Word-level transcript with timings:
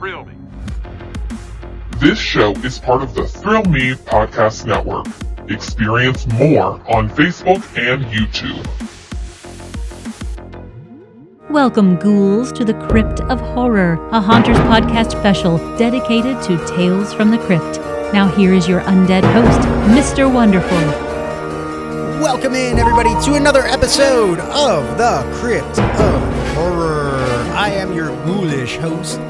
Thrill 0.00 0.24
Me. 0.24 0.32
This 1.98 2.18
show 2.18 2.52
is 2.64 2.78
part 2.78 3.02
of 3.02 3.12
the 3.12 3.28
Thrill 3.28 3.64
Me 3.64 3.92
Podcast 3.92 4.64
Network. 4.64 5.04
Experience 5.50 6.26
more 6.26 6.80
on 6.90 7.10
Facebook 7.10 7.60
and 7.76 8.02
YouTube. 8.06 8.66
Welcome, 11.50 11.98
ghouls, 11.98 12.50
to 12.52 12.64
the 12.64 12.72
Crypt 12.88 13.20
of 13.20 13.40
Horror, 13.40 13.98
a 14.10 14.22
Haunters 14.22 14.56
podcast 14.60 15.10
special 15.10 15.58
dedicated 15.76 16.40
to 16.44 16.56
Tales 16.66 17.12
from 17.12 17.30
the 17.30 17.36
Crypt. 17.36 17.78
Now, 18.14 18.34
here 18.34 18.54
is 18.54 18.66
your 18.66 18.80
undead 18.80 19.30
host, 19.34 19.60
Mr. 19.90 20.32
Wonderful. 20.32 20.78
Welcome 22.22 22.54
in, 22.54 22.78
everybody, 22.78 23.10
to 23.26 23.34
another 23.34 23.66
episode 23.66 24.38
of 24.38 24.96
the 24.96 25.30
Crypt 25.34 25.78
of 25.78 26.54
Horror. 26.54 27.10
I 27.54 27.68
am 27.72 27.92
your 27.92 28.08
ghoulish 28.24 28.76
host, 28.78 29.20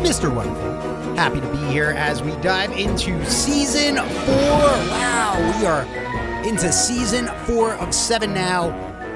Mr. 0.00 0.34
Wonderful. 0.34 0.72
Happy 1.14 1.40
to 1.42 1.52
be 1.52 1.58
here 1.70 1.90
as 1.90 2.22
we 2.22 2.32
dive 2.36 2.72
into 2.72 3.22
season 3.30 3.96
four. 3.96 4.04
Wow, 4.06 5.58
we 5.60 5.66
are 5.66 5.84
into 6.42 6.72
season 6.72 7.26
four 7.44 7.74
of 7.74 7.92
seven 7.94 8.32
now 8.32 8.70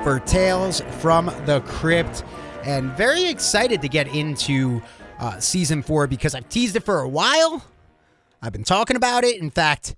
for 0.05 0.21
Tales 0.21 0.83
from 1.01 1.27
the 1.47 1.63
Crypt, 1.63 2.23
and 2.65 2.91
very 2.93 3.25
excited 3.25 3.81
to 3.81 3.89
get 3.89 4.15
into 4.15 4.83
uh, 5.19 5.41
season 5.41 5.83
four 5.83 6.07
because 6.07 6.35
I've 6.35 6.51
teased 6.51 6.77
it 6.77 6.83
for 6.83 7.01
a 7.01 7.09
while. 7.09 7.65
I've 8.43 8.53
been 8.53 8.63
talking 8.63 8.97
about 8.97 9.25
it. 9.25 9.41
In 9.41 9.51
fact, 9.51 9.95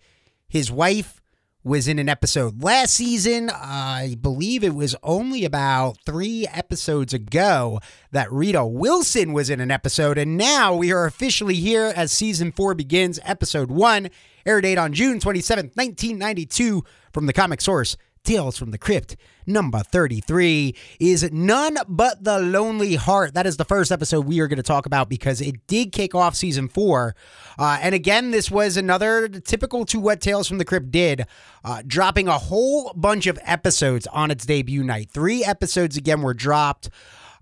his 0.48 0.70
wife 0.70 1.20
was 1.66 1.88
in 1.88 1.98
an 1.98 2.08
episode 2.08 2.62
last 2.62 2.94
season. 2.94 3.50
I 3.50 4.16
believe 4.20 4.62
it 4.62 4.72
was 4.72 4.94
only 5.02 5.44
about 5.44 5.98
three 6.06 6.46
episodes 6.52 7.12
ago 7.12 7.80
that 8.12 8.30
Rita 8.30 8.64
Wilson 8.64 9.32
was 9.32 9.50
in 9.50 9.60
an 9.60 9.72
episode. 9.72 10.16
And 10.16 10.36
now 10.36 10.76
we 10.76 10.92
are 10.92 11.06
officially 11.06 11.56
here 11.56 11.92
as 11.96 12.12
season 12.12 12.52
four 12.52 12.74
begins. 12.74 13.18
Episode 13.24 13.68
one, 13.68 14.10
air 14.46 14.60
date 14.60 14.78
on 14.78 14.92
June 14.92 15.18
27th, 15.18 15.74
1992, 15.74 16.84
from 17.12 17.26
the 17.26 17.32
comic 17.32 17.60
source. 17.60 17.96
Tales 18.26 18.58
from 18.58 18.72
the 18.72 18.78
Crypt, 18.78 19.16
number 19.46 19.78
33, 19.78 20.74
is 20.98 21.30
None 21.30 21.76
But 21.86 22.24
the 22.24 22.40
Lonely 22.40 22.96
Heart. 22.96 23.34
That 23.34 23.46
is 23.46 23.56
the 23.56 23.64
first 23.64 23.92
episode 23.92 24.26
we 24.26 24.40
are 24.40 24.48
going 24.48 24.56
to 24.56 24.64
talk 24.64 24.84
about 24.84 25.08
because 25.08 25.40
it 25.40 25.64
did 25.68 25.92
kick 25.92 26.12
off 26.12 26.34
season 26.34 26.66
four. 26.66 27.14
Uh, 27.56 27.78
and 27.80 27.94
again, 27.94 28.32
this 28.32 28.50
was 28.50 28.76
another 28.76 29.28
typical 29.28 29.84
to 29.86 30.00
what 30.00 30.20
Tales 30.20 30.48
from 30.48 30.58
the 30.58 30.64
Crypt 30.64 30.90
did, 30.90 31.24
uh, 31.64 31.82
dropping 31.86 32.26
a 32.26 32.36
whole 32.36 32.92
bunch 32.96 33.28
of 33.28 33.38
episodes 33.44 34.08
on 34.08 34.32
its 34.32 34.44
debut 34.44 34.82
night. 34.82 35.08
Three 35.12 35.44
episodes 35.44 35.96
again 35.96 36.20
were 36.20 36.34
dropped. 36.34 36.90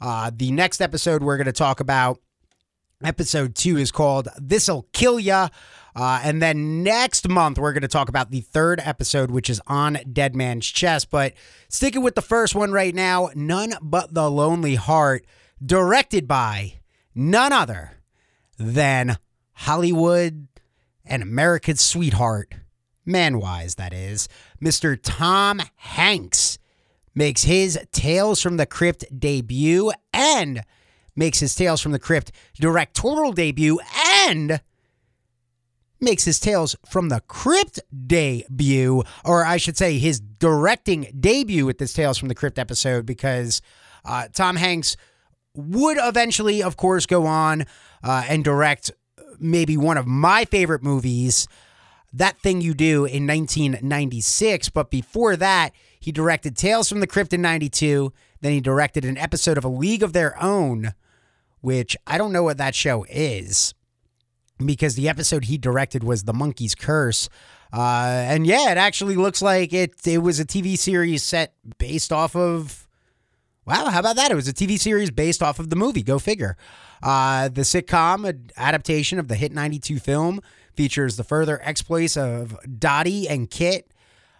Uh, 0.02 0.30
the 0.36 0.52
next 0.52 0.82
episode 0.82 1.22
we're 1.22 1.38
going 1.38 1.46
to 1.46 1.52
talk 1.52 1.80
about, 1.80 2.20
episode 3.02 3.54
two, 3.54 3.78
is 3.78 3.90
called 3.90 4.28
This'll 4.38 4.86
Kill 4.92 5.18
Ya. 5.18 5.48
Uh, 5.96 6.20
and 6.24 6.42
then 6.42 6.82
next 6.82 7.28
month, 7.28 7.58
we're 7.58 7.72
going 7.72 7.82
to 7.82 7.88
talk 7.88 8.08
about 8.08 8.30
the 8.30 8.40
third 8.40 8.80
episode, 8.84 9.30
which 9.30 9.48
is 9.48 9.60
on 9.66 9.98
Dead 10.12 10.34
Man's 10.34 10.66
Chest. 10.66 11.10
But 11.10 11.34
sticking 11.68 12.02
with 12.02 12.16
the 12.16 12.22
first 12.22 12.54
one 12.54 12.72
right 12.72 12.94
now, 12.94 13.30
None 13.34 13.74
But 13.80 14.12
the 14.12 14.28
Lonely 14.30 14.74
Heart, 14.74 15.24
directed 15.64 16.26
by 16.26 16.74
none 17.14 17.52
other 17.52 17.92
than 18.58 19.18
Hollywood 19.52 20.48
and 21.04 21.22
America's 21.22 21.80
sweetheart, 21.80 22.54
man 23.04 23.38
wise, 23.38 23.76
that 23.76 23.92
is, 23.92 24.28
Mr. 24.60 24.98
Tom 25.00 25.60
Hanks 25.76 26.58
makes 27.14 27.44
his 27.44 27.78
Tales 27.92 28.40
from 28.40 28.56
the 28.56 28.66
Crypt 28.66 29.04
debut 29.16 29.92
and 30.12 30.62
makes 31.14 31.38
his 31.38 31.54
Tales 31.54 31.80
from 31.80 31.92
the 31.92 31.98
Crypt 32.00 32.32
directorial 32.58 33.32
debut 33.32 33.78
and 34.26 34.60
makes 36.04 36.24
his 36.24 36.38
Tales 36.38 36.76
from 36.86 37.08
the 37.08 37.20
Crypt 37.26 37.80
debut, 38.06 39.02
or 39.24 39.44
I 39.44 39.56
should 39.56 39.76
say 39.76 39.98
his 39.98 40.20
directing 40.20 41.12
debut 41.18 41.66
with 41.66 41.78
this 41.78 41.92
Tales 41.92 42.18
from 42.18 42.28
the 42.28 42.34
Crypt 42.34 42.58
episode, 42.58 43.06
because 43.06 43.62
uh, 44.04 44.28
Tom 44.32 44.56
Hanks 44.56 44.96
would 45.54 45.96
eventually, 46.00 46.62
of 46.62 46.76
course, 46.76 47.06
go 47.06 47.26
on 47.26 47.64
uh, 48.02 48.24
and 48.28 48.44
direct 48.44 48.92
maybe 49.38 49.76
one 49.76 49.96
of 49.96 50.06
my 50.06 50.44
favorite 50.44 50.82
movies, 50.82 51.48
That 52.12 52.38
Thing 52.38 52.60
You 52.60 52.74
Do 52.74 53.04
in 53.04 53.26
1996. 53.26 54.68
But 54.68 54.90
before 54.90 55.36
that, 55.36 55.72
he 55.98 56.12
directed 56.12 56.56
Tales 56.56 56.88
from 56.88 57.00
the 57.00 57.06
Crypt 57.06 57.32
in 57.32 57.42
92. 57.42 58.12
Then 58.40 58.52
he 58.52 58.60
directed 58.60 59.04
an 59.04 59.16
episode 59.16 59.56
of 59.56 59.64
A 59.64 59.68
League 59.68 60.02
of 60.02 60.12
Their 60.12 60.40
Own, 60.42 60.92
which 61.60 61.96
I 62.06 62.18
don't 62.18 62.32
know 62.32 62.42
what 62.42 62.58
that 62.58 62.74
show 62.74 63.06
is 63.08 63.74
because 64.64 64.94
the 64.94 65.08
episode 65.08 65.44
he 65.44 65.58
directed 65.58 66.04
was 66.04 66.24
The 66.24 66.32
Monkey's 66.32 66.74
Curse. 66.74 67.28
Uh, 67.72 68.24
and 68.28 68.46
yeah, 68.46 68.70
it 68.70 68.78
actually 68.78 69.16
looks 69.16 69.42
like 69.42 69.72
it 69.72 69.94
it 70.06 70.18
was 70.18 70.38
a 70.38 70.44
TV 70.44 70.78
series 70.78 71.22
set 71.22 71.54
based 71.78 72.12
off 72.12 72.36
of 72.36 72.84
Wow, 73.66 73.86
how 73.86 74.00
about 74.00 74.16
that? 74.16 74.30
It 74.30 74.34
was 74.34 74.46
a 74.46 74.52
TV 74.52 74.78
series 74.78 75.10
based 75.10 75.42
off 75.42 75.58
of 75.58 75.70
the 75.70 75.76
movie. 75.76 76.02
Go 76.02 76.18
figure. 76.18 76.56
Uh, 77.02 77.48
the 77.48 77.62
sitcom 77.62 78.50
adaptation 78.56 79.18
of 79.18 79.28
the 79.28 79.36
hit 79.36 79.52
92 79.52 79.98
film 79.98 80.40
features 80.74 81.16
the 81.16 81.24
further 81.24 81.60
exploits 81.62 82.16
of 82.16 82.58
Dottie 82.78 83.28
and 83.28 83.50
Kit 83.50 83.90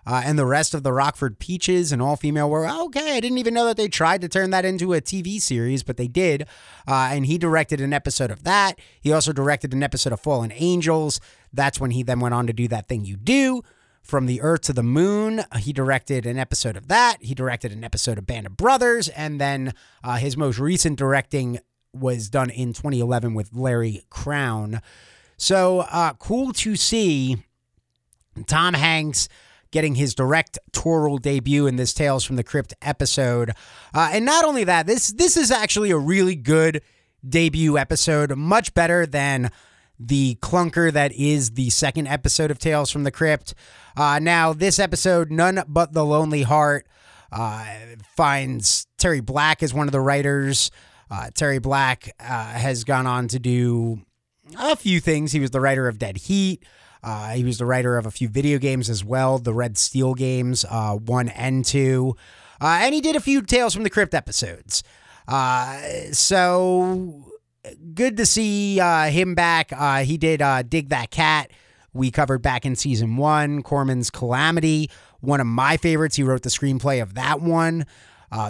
uh, 0.07 0.23
and 0.25 0.39
the 0.39 0.47
rest 0.47 0.75
of 0.75 0.83
the 0.83 0.93
Rockford 0.93 1.39
Peaches, 1.39 1.93
and 1.93 2.03
all 2.03 2.17
female 2.17 2.51
were 2.51 2.69
okay. 2.69 3.17
I 3.17 3.21
didn't 3.21 3.39
even 3.39 3.55
know 3.55 3.67
that 3.67 3.77
they 3.77 3.89
tried 3.89 4.21
to 4.21 4.29
turn 4.29 4.51
that 4.51 4.65
into 4.65 4.93
a 4.93 5.01
TV 5.01 5.41
series, 5.41 5.83
but 5.83 5.97
they 5.97 6.09
did. 6.09 6.43
Uh, 6.87 7.11
and 7.13 7.27
he 7.27 7.39
directed 7.39 7.81
an 7.81 7.93
episode 7.93 8.31
of 8.31 8.45
that. 8.45 8.79
He 9.01 9.13
also 9.13 9.33
directed 9.33 9.73
an 9.73 9.83
episode 9.83 10.13
of 10.13 10.21
Fallen 10.21 10.53
Angels. 10.55 11.21
That's 11.53 11.81
when 11.81 11.93
he 11.93 12.03
then 12.03 12.21
went 12.21 12.35
on 12.35 12.47
to 12.47 12.53
do 12.53 12.69
that 12.69 12.89
thing 12.89 13.05
you 13.05 13.17
do. 13.17 13.63
From 14.03 14.27
the 14.27 14.43
Earth 14.43 14.61
to 14.63 14.75
the 14.75 14.83
Moon, 14.83 15.45
he 15.59 15.73
directed 15.73 16.27
an 16.27 16.39
episode 16.39 16.77
of 16.77 16.89
that. 16.89 17.17
He 17.21 17.35
directed 17.35 17.73
an 17.73 17.83
episode 17.83 18.19
of 18.19 18.27
Band 18.27 18.47
of 18.47 18.55
Brothers. 18.55 19.09
And 19.09 19.41
then 19.41 19.73
uh, 20.03 20.17
his 20.17 20.37
most 20.37 20.59
recent 20.59 20.99
directing 20.99 21.59
was 21.95 22.29
done 22.29 22.51
in 22.51 22.75
2011 22.75 23.33
with 23.33 23.55
Larry 23.55 24.03
Crowne. 24.11 24.83
So 25.39 25.81
uh, 25.91 26.13
cool 26.15 26.53
to 26.53 26.77
see 26.77 27.45
Tom 28.47 28.75
Hanks 28.75 29.29
getting 29.75 29.97
his 29.97 30.15
directorial 30.15 31.19
debut 31.19 31.67
in 31.67 31.75
this 31.75 31.93
Tales 31.93 32.25
from 32.25 32.37
the 32.37 32.45
Crypt 32.45 32.73
episode. 32.81 33.51
Uh, 33.93 34.11
and 34.12 34.25
not 34.25 34.45
only 34.45 34.62
that, 34.62 34.87
this 34.87 35.09
this 35.09 35.37
is 35.37 35.51
actually 35.51 35.91
a 35.91 35.99
really 35.99 36.37
good 36.37 36.81
debut 37.29 37.77
episode, 37.77 38.37
much 38.37 38.73
better 38.73 39.05
than 39.05 39.51
the 39.99 40.37
clunker 40.37 40.93
that 40.93 41.12
is 41.12 41.51
the 41.53 41.71
second 41.71 42.07
episode 42.07 42.53
of 42.53 42.59
Tales 42.61 42.89
from 42.89 43.03
the 43.03 43.11
Crypt. 43.11 43.53
Uh, 43.97 44.21
now, 44.23 44.53
this 44.53 44.79
episode, 44.79 45.33
None 45.33 45.65
But 45.67 45.93
the 45.93 46.05
Lonely 46.05 46.43
Heart, 46.43 46.87
uh, 47.33 47.67
finds 48.17 48.87
Terry 48.97 49.21
Black 49.21 49.61
as 49.61 49.75
one 49.75 49.89
of 49.89 49.93
the 49.93 50.01
writers. 50.01 50.71
Uh, 51.11 51.31
Terry 51.35 51.59
Black 51.59 52.15
uh, 52.21 52.25
has 52.25 52.85
gone 52.85 53.09
on 53.09 53.27
to 53.29 53.41
do 53.41 54.03
a 54.56 54.77
few 54.77 55.01
things. 55.01 55.33
He 55.33 55.41
was 55.41 55.51
the 55.51 55.61
writer 55.61 55.89
of 55.89 55.99
Dead 55.99 56.17
Heat. 56.17 56.65
Uh, 57.05 57.33
he 57.33 57.45
was 57.45 57.59
the 57.59 57.67
writer 57.67 57.99
of 57.99 58.07
a 58.07 58.11
few 58.11 58.29
video 58.29 58.59
games 58.59 58.89
as 58.89 59.05
well, 59.05 59.39
the 59.39 59.53
Red 59.53 59.77
Steel 59.77 60.15
games, 60.15 60.65
uh, 60.71 60.95
one 60.95 61.29
and 61.29 61.63
two. 61.63 62.17
Uh, 62.63 62.79
and 62.81 62.95
he 62.95 63.03
did 63.03 63.15
a 63.15 63.21
few 63.21 63.43
Tales 63.43 63.75
from 63.75 63.83
the 63.83 63.91
Crypt 63.91 64.15
episodes. 64.15 64.83
Uh, 65.29 65.79
so 66.13 67.27
good 67.93 68.17
to 68.17 68.25
see 68.25 68.81
uh, 68.81 69.11
him 69.11 69.35
back. 69.35 69.71
Uh, 69.77 69.99
he 69.99 70.17
did 70.17 70.43
Dig 70.71 70.89
That 70.89 71.11
Cat. 71.11 71.51
We 71.93 72.11
covered 72.11 72.41
back 72.41 72.65
in 72.65 72.75
season 72.75 73.19
one, 73.19 73.63
Korman's 73.63 74.11
Kalamity, 74.11 74.91
one 75.21 75.41
of 75.41 75.47
my 75.47 75.77
favorites. 75.77 76.17
He 76.17 76.23
wrote 76.23 76.43
the 76.43 76.49
screenplay 76.49 77.03
of 77.03 77.15
that 77.15 77.43
one. 77.43 77.85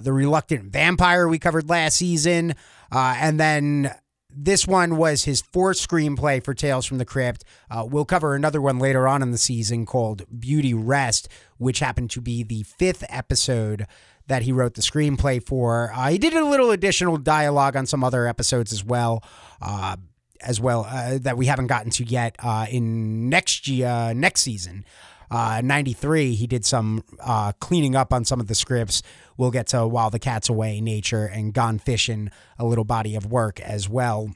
the 0.02 0.12
Reluctant 0.12 0.72
Vampire, 0.72 1.26
we 1.26 1.40
covered 1.40 1.68
last 1.68 1.96
season. 1.96 2.54
and 2.92 3.40
then 3.40 3.92
this 4.36 4.66
one 4.66 4.96
was 4.96 5.24
his 5.24 5.40
fourth 5.40 5.76
screenplay 5.76 6.42
for 6.42 6.54
Tales 6.54 6.86
from 6.86 6.98
the 6.98 7.04
Crypt. 7.04 7.44
Uh, 7.70 7.86
we'll 7.88 8.04
cover 8.04 8.34
another 8.34 8.60
one 8.60 8.78
later 8.78 9.06
on 9.06 9.22
in 9.22 9.30
the 9.30 9.38
season 9.38 9.86
called 9.86 10.22
Beauty 10.38 10.74
Rest, 10.74 11.28
which 11.58 11.78
happened 11.78 12.10
to 12.10 12.20
be 12.20 12.42
the 12.42 12.62
fifth 12.64 13.04
episode 13.08 13.86
that 14.26 14.42
he 14.42 14.52
wrote 14.52 14.74
the 14.74 14.82
screenplay 14.82 15.44
for. 15.44 15.92
Uh, 15.94 16.08
he 16.08 16.18
did 16.18 16.34
a 16.34 16.44
little 16.44 16.70
additional 16.70 17.16
dialogue 17.16 17.76
on 17.76 17.86
some 17.86 18.02
other 18.02 18.26
episodes 18.26 18.72
as 18.72 18.84
well. 18.84 19.22
Uh, 19.60 19.96
as 20.40 20.60
well 20.60 20.86
uh, 20.90 21.16
that 21.18 21.38
we 21.38 21.46
haven't 21.46 21.68
gotten 21.68 21.90
to 21.90 22.04
yet 22.04 22.36
uh, 22.40 22.66
in 22.70 23.28
next 23.30 23.66
year, 23.66 24.12
next 24.14 24.42
season. 24.42 24.84
Uh, 25.30 25.60
93, 25.64 26.34
he 26.34 26.46
did 26.46 26.64
some 26.64 27.02
uh, 27.20 27.52
cleaning 27.60 27.96
up 27.96 28.12
on 28.12 28.24
some 28.24 28.40
of 28.40 28.46
the 28.46 28.54
scripts. 28.54 29.02
We'll 29.36 29.50
get 29.50 29.66
to 29.68 29.86
While 29.86 30.10
the 30.10 30.18
Cat's 30.18 30.48
Away, 30.48 30.80
Nature, 30.80 31.24
and 31.26 31.52
Gone 31.52 31.78
Fishing, 31.78 32.30
a 32.58 32.64
little 32.64 32.84
body 32.84 33.16
of 33.16 33.26
work 33.26 33.58
as 33.60 33.88
well. 33.88 34.30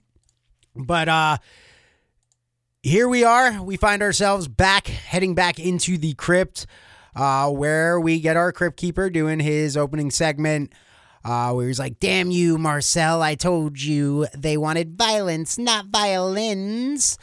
But 0.75 1.09
uh, 1.09 1.39
here 2.83 3.09
we 3.09 3.25
are. 3.25 3.63
We 3.63 3.77
find 3.77 4.03
ourselves 4.03 4.49
back, 4.49 4.87
heading 4.87 5.35
back 5.35 5.59
into 5.59 5.99
the 5.99 6.15
crypt, 6.15 6.67
uh, 7.15 7.51
where 7.51 7.99
we 8.01 8.21
get 8.21 8.37
our 8.37 8.53
crypt 8.53 8.77
keeper 8.77 9.11
doing 9.11 9.41
his 9.41 9.77
opening 9.77 10.11
segment. 10.11 10.73
uh, 11.25 11.53
where 11.53 11.67
he's 11.67 11.79
like, 11.81 11.99
Damn 12.01 12.31
you, 12.31 12.57
Marcel, 12.59 13.21
I 13.23 13.35
told 13.35 13.81
you 13.81 14.27
they 14.37 14.57
wanted 14.57 14.97
violence, 14.97 15.59
not 15.59 15.87
violins. 15.87 17.19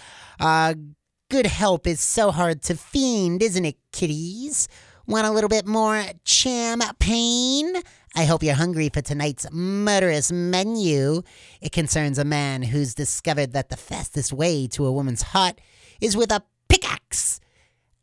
Good 1.32 1.48
help 1.48 1.88
is 1.88 2.02
so 2.02 2.30
hard 2.30 2.62
to 2.64 2.76
fiend, 2.76 3.42
isn't 3.42 3.66
it, 3.66 3.78
kiddies? 3.92 4.68
Want 5.08 5.26
a 5.26 5.32
little 5.32 5.50
bit 5.50 5.66
more 5.66 6.04
champagne? 6.24 7.74
I 8.16 8.26
hope 8.26 8.44
you're 8.44 8.54
hungry 8.54 8.90
for 8.90 9.02
tonight's 9.02 9.48
murderous 9.52 10.32
menu. 10.32 11.24
It 11.62 11.72
concerns 11.72 12.20
a 12.20 12.24
man 12.24 12.62
who's 12.62 12.94
discovered 12.94 13.54
that 13.54 13.70
the 13.70 13.76
fastest 13.76 14.34
way 14.34 14.68
to 14.68 14.86
a 14.86 14.92
woman's 14.92 15.24
heart 15.24 15.60
is 16.00 16.16
with 16.16 16.32
a 16.32 16.44
pickaxe. 16.70 17.40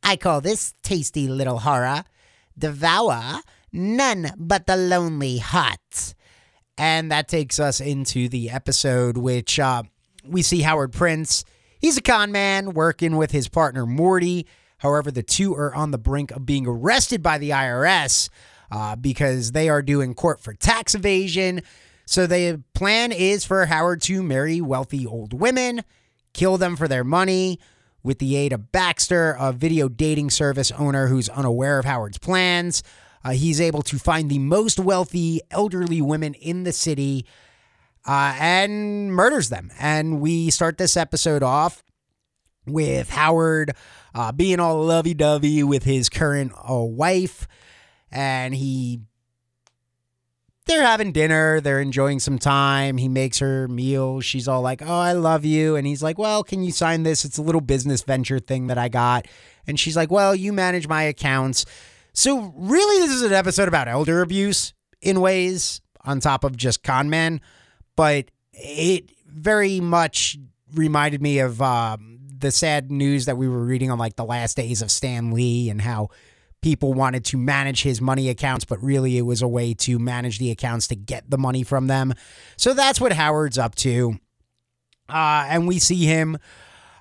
I 0.03 0.17
call 0.17 0.41
this 0.41 0.75
tasty 0.83 1.29
little 1.29 1.61
horror 1.61 2.03
devour 2.59 3.41
none 3.73 4.33
but 4.37 4.67
the 4.67 4.77
lonely 4.77 5.39
heart. 5.39 6.15
And 6.77 7.13
that 7.13 7.29
takes 7.29 7.61
us 7.61 7.81
into 7.81 8.29
the 8.29 8.51
episode, 8.51 9.17
which 9.17 9.61
uh, 9.61 9.85
we 10.27 10.43
see 10.43 10.63
Howard 10.63 10.93
Prince. 10.93 11.45
He's 11.83 11.97
a 11.97 12.01
con 12.01 12.31
man 12.31 12.75
working 12.75 13.17
with 13.17 13.33
his 13.33 13.49
partner 13.49 13.87
Morty. 13.87 14.47
However, 14.79 15.11
the 15.11 15.25
two 15.25 15.53
are 15.57 15.75
on 15.75 15.91
the 15.91 15.99
brink 15.99 16.31
of 16.31 16.47
being 16.47 16.65
arrested 16.65 17.25
by 17.25 17.39
the 17.39 17.51
IRS 17.51 18.29
uh, 18.71 18.95
because 18.95 19.51
they 19.51 19.69
are 19.69 19.83
doing 19.83 20.15
court 20.15 20.41
for 20.41 20.55
tax 20.55 20.95
evasion. 20.95 21.61
So 22.07 22.29
the 22.29 22.63
plan 22.73 23.11
is 23.11 23.45
for 23.45 23.67
Howard 23.67 24.01
to 24.03 24.23
marry 24.23 24.61
wealthy 24.61 25.05
old 25.05 25.33
women, 25.33 25.83
kill 26.33 26.57
them 26.57 26.77
for 26.77 26.87
their 26.87 27.03
money, 27.03 27.59
with 28.05 28.21
the 28.21 28.37
aid 28.37 28.53
of 28.53 28.71
Baxter, 28.71 29.37
a 29.41 29.53
video 29.53 29.89
dating 29.89 30.31
service 30.31 30.71
owner 30.71 31.09
who's 31.09 31.29
unaware 31.31 31.81
of 31.81 31.85
Howard's 31.85 32.19
plans. 32.19 32.85
Uh, 33.25 33.31
he's 33.31 33.61
able 33.61 33.83
to 33.83 33.99
find 33.99 34.31
the 34.31 34.39
most 34.39 34.79
wealthy 34.79 35.41
elderly 35.51 36.01
women 36.01 36.35
in 36.35 36.63
the 36.63 36.73
city 36.73 37.27
uh, 38.07 38.37
and 38.39 39.13
murders 39.13 39.49
them. 39.49 39.71
And 39.79 40.21
we 40.21 40.51
start 40.51 40.79
this 40.79 40.97
episode 40.97 41.43
off 41.43 41.83
with 42.67 43.11
Howard 43.11 43.75
uh, 44.15 44.33
being 44.33 44.61
all 44.61 44.85
lovey 44.85 45.15
dovey 45.15 45.63
with 45.63 45.85
his 45.85 46.09
current 46.09 46.53
uh, 46.53 46.75
wife. 46.75 47.47
And 48.11 48.55
he 48.55 49.01
they're 50.67 50.83
having 50.83 51.11
dinner, 51.13 51.61
they're 51.61 51.81
enjoying 51.81 52.21
some 52.21 52.39
time. 52.39 52.97
He 52.97 53.09
makes 53.09 53.39
her 53.41 53.67
meal. 53.67 54.21
She's 54.21 54.47
all 54.47 54.63
like, 54.63 54.81
"Oh, 54.81 55.01
I 55.01 55.13
love 55.13 55.45
you." 55.45 55.75
And 55.77 55.87
he's 55.87 56.03
like, 56.03 56.19
"Well, 56.19 56.45
can 56.45 56.63
you 56.63 56.71
sign 56.71 57.03
this? 57.03 57.25
It's 57.25 57.39
a 57.39 57.43
little 57.43 57.61
business 57.61 58.03
venture 58.03 58.39
thing 58.39 58.69
that 58.69 58.79
I 58.79 58.89
got." 58.89 59.27
And 59.67 59.79
she's 59.79 59.97
like, 59.97 60.11
"Well, 60.11 60.35
you 60.35 60.53
manage 60.53 60.87
my 60.87 61.03
accounts." 61.03 61.65
So, 62.13 62.53
really 62.57 63.07
this 63.07 63.17
is 63.17 63.23
an 63.23 63.33
episode 63.33 63.69
about 63.69 63.89
elder 63.89 64.23
abuse 64.23 64.73
in 65.01 65.21
ways 65.21 65.81
on 66.05 66.21
top 66.21 66.45
of 66.45 66.57
just 66.57 66.83
con 66.83 67.11
men, 67.11 67.41
but 67.97 68.31
it 68.53 69.11
very 69.27 69.81
much 69.81 70.39
reminded 70.75 71.23
me 71.23 71.39
of 71.39 71.61
um, 71.61 72.19
the 72.39 72.51
sad 72.51 72.91
news 72.91 73.27
that 73.27 73.37
we 73.37 73.49
were 73.49 73.65
reading 73.65 73.91
on 73.91 73.99
like 73.99 74.17
the 74.17 74.25
last 74.25 74.57
days 74.57 74.83
of 74.83 74.91
Stan 74.91 75.33
Lee 75.33 75.71
and 75.71 75.81
how 75.81 76.09
people 76.61 76.95
wanted 76.95 77.25
to 77.25 77.37
manage 77.37 77.83
his 77.83 78.01
money 78.01 78.29
accounts, 78.29 78.65
but 78.65 78.83
really 78.83 79.19
it 79.19 79.23
was 79.23 79.43
a 79.43 79.49
way 79.49 79.75
to 79.75 79.99
manage 79.99 80.39
the 80.39 80.51
accounts 80.51 80.87
to 80.89 80.95
get 80.95 81.29
the 81.29 81.39
money 81.39 81.63
from 81.63 81.89
them. 81.89 82.15
So 82.57 82.73
that's 82.73 83.01
what 83.01 83.13
Howard's 83.13 83.59
up 83.59 83.75
to. 83.77 84.19
Uh, 85.09 85.47
and 85.49 85.67
we 85.67 85.79
see 85.79 86.07
him. 86.07 86.39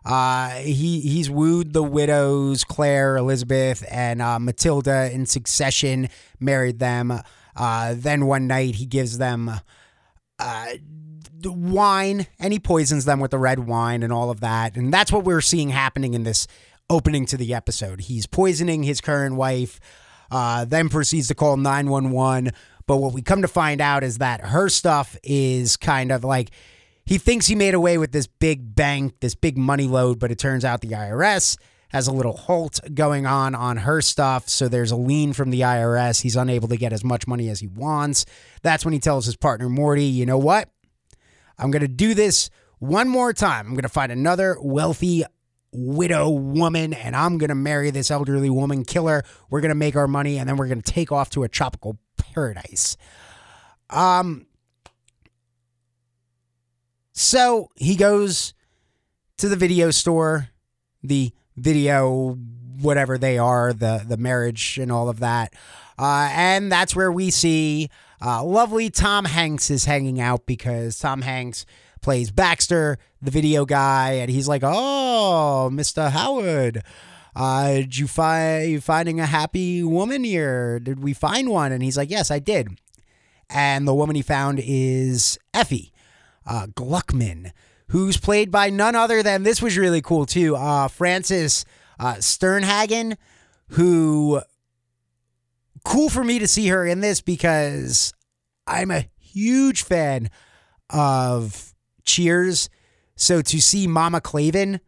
Uh, 0.04 0.50
he 0.56 1.00
he's 1.02 1.30
wooed 1.30 1.74
the 1.74 1.84
widows 1.84 2.64
Claire, 2.64 3.18
Elizabeth, 3.18 3.86
and 3.90 4.20
uh, 4.20 4.40
Matilda 4.40 5.12
in 5.14 5.28
succession. 5.28 6.10
Married 6.40 6.80
them. 6.80 7.14
Uh, 7.56 7.94
then 7.96 8.26
one 8.26 8.48
night 8.48 8.76
he 8.76 8.88
gives 8.88 9.20
them 9.20 9.52
uh, 10.42 10.74
wine 11.44 12.28
and 12.40 12.52
he 12.52 12.60
poisons 12.60 13.06
them 13.06 13.20
with 13.20 13.32
the 13.32 13.38
red 13.38 13.60
wine 13.60 14.04
and 14.04 14.12
all 14.12 14.30
of 14.30 14.42
that. 14.42 14.76
And 14.76 14.94
that's 14.94 15.12
what 15.12 15.24
we're 15.24 15.42
seeing 15.42 15.70
happening 15.70 16.14
in 16.14 16.24
this 16.24 16.48
opening 16.90 17.26
to 17.28 17.38
the 17.38 17.54
episode. 17.54 18.02
He's 18.02 18.26
poisoning 18.26 18.84
his 18.84 19.02
current 19.02 19.36
wife, 19.36 19.80
uh, 20.30 20.66
then 20.66 20.90
proceeds 20.90 21.28
to 21.30 21.36
call 21.36 21.58
911. 21.58 22.52
But 22.88 22.98
what 22.98 23.14
we 23.14 23.22
come 23.22 23.42
to 23.44 23.48
find 23.48 23.80
out 23.80 24.04
is 24.04 24.18
that 24.18 24.42
her 24.42 24.68
stuff 24.68 25.16
is 25.24 25.78
kind 25.78 26.12
of 26.12 26.24
like 26.24 26.52
he 27.06 27.18
thinks 27.18 27.48
he 27.48 27.56
made 27.56 27.74
away 27.74 27.98
with 27.98 28.12
this 28.12 28.28
big 28.28 28.76
bank, 28.76 29.20
this 29.22 29.36
big 29.36 29.58
money 29.58 29.88
load, 29.88 30.20
but 30.20 30.32
it 30.32 30.40
turns 30.40 30.66
out 30.66 30.82
the 30.82 30.90
IRS 30.90 31.58
has 31.92 32.08
a 32.08 32.12
little 32.12 32.36
halt 32.36 32.80
going 32.94 33.26
on 33.26 33.54
on 33.54 33.78
her 33.78 34.02
stuff. 34.02 34.48
So 34.48 34.68
there's 34.68 34.92
a 34.92 34.96
lien 34.96 35.34
from 35.34 35.50
the 35.50 35.62
IRS. 35.62 36.22
He's 36.22 36.36
unable 36.36 36.68
to 36.70 36.78
get 36.78 36.94
as 36.94 37.04
much 37.04 37.28
money 37.28 37.50
as 37.50 37.60
he 37.60 37.68
wants. 37.68 38.26
That's 38.62 38.86
when 38.86 38.94
he 38.94 39.00
tells 39.00 39.26
his 39.26 39.36
partner, 39.36 39.70
Morty, 39.70 40.06
you 40.06 40.26
know 40.26 40.38
what? 40.38 40.70
I'm 41.58 41.70
going 41.70 41.82
to 41.82 41.88
do 41.88 42.14
this 42.14 42.50
one 42.80 43.10
more 43.10 43.34
time. 43.34 43.68
I'm 43.68 43.74
going 43.74 43.84
to 43.84 43.90
find 43.90 44.12
another 44.12 44.58
wealthy 44.62 45.24
widow 45.74 46.30
woman 46.30 46.94
and 46.94 47.16
I'm 47.16 47.38
going 47.38 47.50
to 47.50 47.56
marry 47.56 47.92
this 47.92 48.10
elderly 48.10 48.50
woman, 48.50 48.84
killer. 48.84 49.24
We're 49.50 49.62
going 49.62 49.70
to 49.70 49.76
make 49.76 49.96
our 49.96 50.08
money 50.08 50.38
and 50.38 50.48
then 50.48 50.58
we're 50.58 50.68
going 50.68 50.82
to 50.82 50.92
take 50.92 51.12
off 51.12 51.30
to 51.32 51.44
a 51.44 51.50
tropical 51.50 51.98
paradise. 52.18 52.98
Um 53.90 54.46
so 57.14 57.70
he 57.76 57.96
goes 57.96 58.54
to 59.38 59.50
the 59.50 59.56
video 59.56 59.92
store, 59.92 60.50
the 61.04 61.34
video 61.56 62.38
whatever 62.82 63.18
they 63.18 63.38
are, 63.38 63.74
the 63.74 64.04
the 64.08 64.18
marriage 64.18 64.78
and 64.78 64.92
all 64.92 65.10
of 65.10 65.20
that. 65.20 65.54
Uh, 66.00 66.30
and 66.34 66.72
that's 66.72 66.96
where 66.96 67.12
we 67.12 67.30
see 67.30 67.90
uh, 68.24 68.44
lovely 68.44 68.90
Tom 68.90 69.26
Hanks 69.26 69.70
is 69.70 69.86
hanging 69.86 70.20
out 70.20 70.46
because 70.46 70.98
Tom 70.98 71.22
Hanks 71.22 71.66
plays 72.02 72.32
Baxter, 72.32 72.98
the 73.22 73.32
video 73.32 73.66
guy, 73.66 74.14
and 74.14 74.32
he's 74.32 74.48
like, 74.48 74.62
"Oh, 74.64 75.70
Mister 75.70 76.10
Howard, 76.10 76.84
uh, 77.36 77.74
did 77.74 77.98
you 77.98 78.08
find 78.08 78.72
you 78.72 78.82
finding 78.82 79.20
a 79.20 79.26
happy 79.26 79.84
woman 79.84 80.24
here? 80.24 80.80
Did 80.80 81.04
we 81.04 81.14
find 81.14 81.50
one?" 81.50 81.72
And 81.72 81.84
he's 81.84 81.98
like, 81.98 82.10
"Yes, 82.10 82.32
I 82.32 82.40
did." 82.40 82.80
And 83.50 83.88
the 83.88 83.94
woman 83.94 84.16
he 84.16 84.22
found 84.22 84.62
is 84.64 85.38
Effie 85.54 85.92
uh, 86.46 86.68
Gluckman, 86.68 87.52
who's 87.92 88.16
played 88.16 88.50
by 88.50 88.70
none 88.70 88.96
other 88.96 89.22
than 89.22 89.44
this 89.44 89.62
was 89.62 89.78
really 89.78 90.02
cool 90.02 90.26
too, 90.26 90.56
uh, 90.56 90.88
Frances 90.88 91.66
uh, 92.00 92.16
Sternhagen, 92.16 93.18
who 93.72 94.42
cool 95.84 96.10
for 96.10 96.24
me 96.24 96.40
to 96.40 96.48
see 96.48 96.68
her 96.68 96.86
in 96.86 97.02
this 97.02 97.20
because 97.20 98.14
I'm 98.66 98.92
a 98.92 99.10
huge 99.20 99.84
fan 99.84 100.30
of 100.90 101.74
Cheers. 102.06 102.70
So 103.16 103.42
to 103.42 103.62
see 103.62 103.88
Mama 103.88 104.22
Clavin 104.22 104.80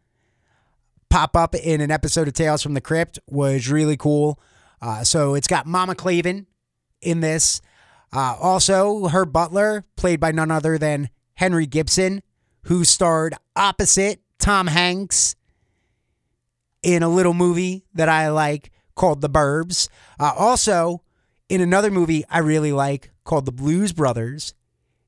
pop 1.10 1.36
up 1.36 1.56
in 1.56 1.82
an 1.82 1.92
episode 1.92 2.28
of 2.30 2.34
Tales 2.34 2.64
from 2.64 2.74
the 2.74 2.82
Crypt 2.82 3.20
was 3.28 3.70
really 3.70 3.98
cool. 3.98 4.40
Uh, 4.82 5.04
so 5.04 5.36
it's 5.36 5.48
got 5.48 5.66
Mama 5.66 5.94
Clavin 5.94 6.46
in 7.02 7.20
this. 7.20 7.62
Uh, 8.14 8.36
also, 8.40 9.08
her 9.10 9.26
butler, 9.26 9.84
played 9.98 10.20
by 10.20 10.32
none 10.32 10.52
other 10.52 10.78
than 10.78 11.10
Henry 11.36 11.66
Gibson, 11.66 12.22
who 12.64 12.84
starred 12.84 13.34
opposite 13.56 14.22
Tom 14.40 14.68
Hanks 14.68 15.36
in 16.82 17.04
a 17.04 17.10
little 17.10 17.34
movie 17.34 17.86
that 17.94 18.10
I 18.10 18.30
like 18.30 18.72
called 18.96 19.22
The 19.22 19.30
Burbs. 19.30 19.90
Uh, 20.20 20.34
also, 20.38 21.02
in 21.50 21.62
another 21.62 21.92
movie 21.92 22.24
I 22.30 22.40
really 22.40 22.72
like 22.72 23.12
called 23.24 23.46
The 23.46 23.52
Blues 23.52 23.94
Brothers. 23.94 24.54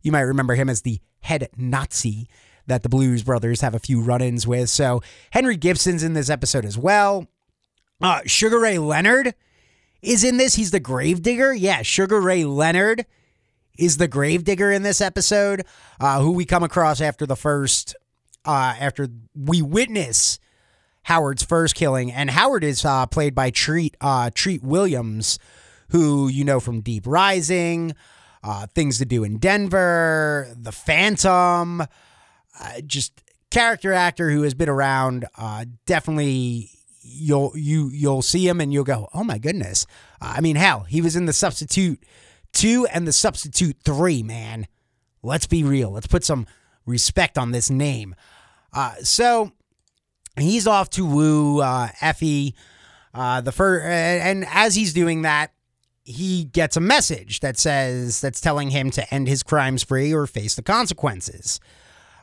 You 0.01 0.11
might 0.11 0.21
remember 0.21 0.55
him 0.55 0.69
as 0.69 0.81
the 0.81 0.99
head 1.21 1.49
Nazi 1.57 2.27
that 2.67 2.83
the 2.83 2.89
Blues 2.89 3.23
Brothers 3.23 3.61
have 3.61 3.75
a 3.75 3.79
few 3.79 4.01
run 4.01 4.21
ins 4.21 4.47
with. 4.47 4.69
So 4.69 5.01
Henry 5.31 5.57
Gibson's 5.57 6.03
in 6.03 6.13
this 6.13 6.29
episode 6.29 6.65
as 6.65 6.77
well. 6.77 7.27
Uh, 8.01 8.21
Sugar 8.25 8.59
Ray 8.59 8.77
Leonard 8.77 9.33
is 10.01 10.23
in 10.23 10.37
this. 10.37 10.55
He's 10.55 10.71
the 10.71 10.79
gravedigger. 10.79 11.53
Yeah, 11.53 11.81
Sugar 11.81 12.19
Ray 12.19 12.43
Leonard 12.43 13.05
is 13.77 13.97
the 13.97 14.07
gravedigger 14.07 14.71
in 14.71 14.83
this 14.83 15.01
episode, 15.01 15.65
uh, 15.99 16.21
who 16.21 16.31
we 16.31 16.45
come 16.45 16.63
across 16.63 17.01
after 17.01 17.25
the 17.25 17.35
first, 17.35 17.95
uh, 18.45 18.75
after 18.79 19.07
we 19.35 19.61
witness 19.61 20.39
Howard's 21.03 21.43
first 21.43 21.75
killing. 21.75 22.11
And 22.11 22.29
Howard 22.29 22.63
is 22.63 22.83
uh, 22.85 23.05
played 23.05 23.35
by 23.35 23.49
Treat, 23.51 23.95
uh, 24.01 24.31
Treat 24.33 24.63
Williams, 24.63 25.39
who 25.89 26.27
you 26.27 26.43
know 26.43 26.59
from 26.59 26.81
Deep 26.81 27.05
Rising, 27.05 27.93
uh, 28.43 28.67
Things 28.67 28.97
to 28.99 29.05
Do 29.05 29.23
in 29.23 29.37
Denver, 29.37 30.53
The 30.57 30.71
Phantom, 30.71 31.81
uh, 31.81 32.81
just 32.85 33.21
character 33.51 33.93
actor 33.93 34.31
who 34.31 34.41
has 34.43 34.53
been 34.53 34.69
around. 34.69 35.25
Definitely, 35.85 36.69
you'll 37.01 37.51
you 37.55 37.89
you'll 37.89 38.21
see 38.21 38.47
him 38.47 38.59
and 38.59 38.73
you'll 38.73 38.83
go, 38.83 39.07
oh 39.13 39.23
my 39.23 39.37
goodness. 39.37 39.85
I 40.19 40.41
mean, 40.41 40.55
hell, 40.55 40.81
he 40.81 41.01
was 41.01 41.15
in 41.15 41.25
The 41.25 41.33
Substitute 41.33 42.03
two 42.55 42.87
and 42.91 43.07
The 43.07 43.13
Substitute 43.13 43.77
three. 43.83 44.23
Man, 44.23 44.65
let's 45.21 45.45
be 45.45 45.63
real. 45.63 45.91
Let's 45.91 46.07
put 46.07 46.23
some 46.23 46.47
respect 46.87 47.37
on 47.37 47.51
this 47.51 47.69
name. 47.69 48.15
Uh, 48.73 48.95
so 49.03 49.51
he's 50.39 50.65
off 50.65 50.89
to 50.91 51.05
woo 51.05 51.61
uh, 51.61 51.89
Effie. 52.01 52.55
Uh, 53.13 53.41
the 53.41 53.51
first, 53.51 53.85
and 53.85 54.45
as 54.49 54.75
he's 54.75 54.93
doing 54.93 55.21
that, 55.21 55.53
he 56.03 56.43
gets 56.43 56.77
a 56.77 56.81
message 56.81 57.39
that 57.39 57.57
says 57.57 58.21
that's 58.21 58.41
telling 58.41 58.69
him 58.69 58.91
to 58.91 59.13
end 59.13 59.27
his 59.27 59.41
crime 59.41 59.77
spree 59.77 60.13
or 60.13 60.27
face 60.27 60.55
the 60.55 60.61
consequences. 60.61 61.59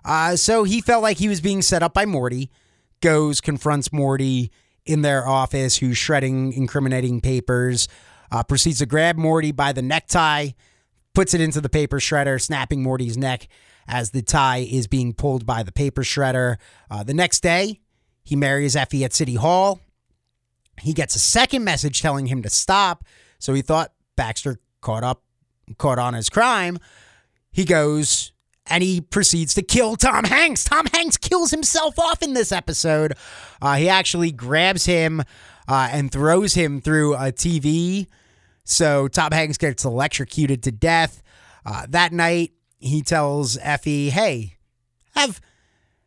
Uh, 0.05 0.37
so 0.37 0.65
he 0.65 0.81
felt 0.81 1.03
like 1.03 1.19
he 1.19 1.29
was 1.29 1.41
being 1.41 1.63
set 1.63 1.83
up 1.83 1.95
by 1.95 2.05
Morty. 2.05 2.51
Goes 3.01 3.41
confronts 3.41 3.93
Morty 3.93 4.53
in 4.85 5.03
their 5.03 5.27
office, 5.27 5.79
who's 5.79 5.97
shredding 5.97 6.53
incriminating 6.53 7.21
papers. 7.21 7.89
Uh, 8.33 8.43
proceeds 8.43 8.79
to 8.79 8.87
grab 8.87 9.17
Morty 9.17 9.53
by 9.53 9.73
the 9.73 9.83
necktie, 9.83 10.51
puts 11.15 11.35
it 11.35 11.41
into 11.41 11.61
the 11.61 11.69
paper 11.69 12.01
shredder, 12.01 12.41
snapping 12.41 12.83
Morty's 12.83 13.19
neck 13.19 13.47
as 13.87 14.11
the 14.11 14.23
tie 14.23 14.67
is 14.71 14.87
being 14.87 15.13
pulled 15.13 15.45
by 15.45 15.63
the 15.63 15.73
paper 15.73 16.03
shredder. 16.03 16.57
Uh, 16.91 17.03
the 17.03 17.13
next 17.13 17.41
day, 17.41 17.81
he 18.25 18.35
marries 18.35 18.75
Effie 18.75 19.05
at 19.05 19.13
City 19.13 19.35
Hall. 19.35 19.81
He 20.81 20.95
gets 20.95 21.15
a 21.15 21.19
second 21.19 21.63
message 21.63 22.01
telling 22.01 22.27
him 22.27 22.43
to 22.43 22.51
stop. 22.51 23.05
So 23.39 23.53
he 23.53 23.61
thought 23.61 23.93
Baxter 24.17 24.59
caught 24.81 25.05
up, 25.05 25.23
caught 25.77 25.99
on 25.99 26.15
his 26.15 26.31
crime. 26.31 26.79
He 27.53 27.65
goes 27.65 28.33
and 28.67 28.83
he 28.83 29.01
proceeds 29.01 29.55
to 29.55 29.63
kill 29.63 29.97
Tom 29.97 30.25
Hanks. 30.25 30.65
Tom 30.65 30.87
Hanks 30.87 31.17
kills 31.17 31.51
himself 31.51 31.99
off 31.99 32.23
in 32.23 32.33
this 32.33 32.53
episode. 32.53 33.15
Uh, 33.61 33.75
he 33.75 33.89
actually 33.89 34.33
grabs 34.33 34.87
him 34.87 35.21
uh, 35.69 35.89
and 35.93 36.11
throws 36.11 36.55
him 36.55 36.81
through 36.81 37.15
a 37.15 37.33
TV. 37.33 38.07
So 38.65 39.09
Tom 39.09 39.33
Hanks 39.33 39.59
gets 39.59 39.85
electrocuted 39.85 40.63
to 40.65 40.73
death. 40.73 41.23
Uh, 41.65 41.87
that 41.91 42.13
night, 42.13 42.53
he 42.79 43.03
tells 43.03 43.57
Effie, 43.59 44.11
"Hey, 44.11 44.57
have 45.15 45.41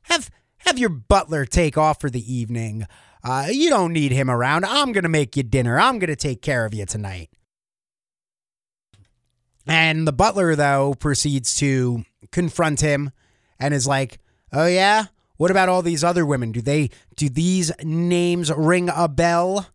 have 0.04 0.30
have 0.60 0.80
your 0.80 0.90
butler 0.90 1.46
take 1.46 1.78
off 1.78 2.02
for 2.02 2.10
the 2.10 2.34
evening. 2.34 2.88
Uh, 3.24 3.48
you 3.50 3.70
don't 3.70 3.94
need 3.94 4.12
him 4.12 4.30
around. 4.30 4.66
I'm 4.66 4.92
gonna 4.92 5.10
make 5.10 5.36
you 5.36 5.44
dinner. 5.44 5.80
I'm 5.80 6.00
gonna 6.00 6.16
take 6.16 6.42
care 6.42 6.66
of 6.66 6.74
you 6.74 6.86
tonight." 6.86 7.30
And 9.68 10.08
the 10.08 10.14
butler, 10.14 10.56
though, 10.56 10.94
proceeds 10.94 11.56
to 11.58 12.06
confront 12.32 12.82
him 12.82 13.12
and 13.60 13.74
is 13.74 13.88
like, 13.88 14.20
"Oh 14.52 14.68
yeah, 14.68 15.06
what 15.38 15.52
about 15.52 15.70
all 15.70 15.82
these 15.82 16.04
other 16.04 16.26
women? 16.26 16.52
Do 16.52 16.62
they 16.62 16.90
do 17.16 17.30
these 17.30 17.72
names 17.84 18.52
ring 18.52 18.90
a 18.94 19.08
bell?" 19.08 19.68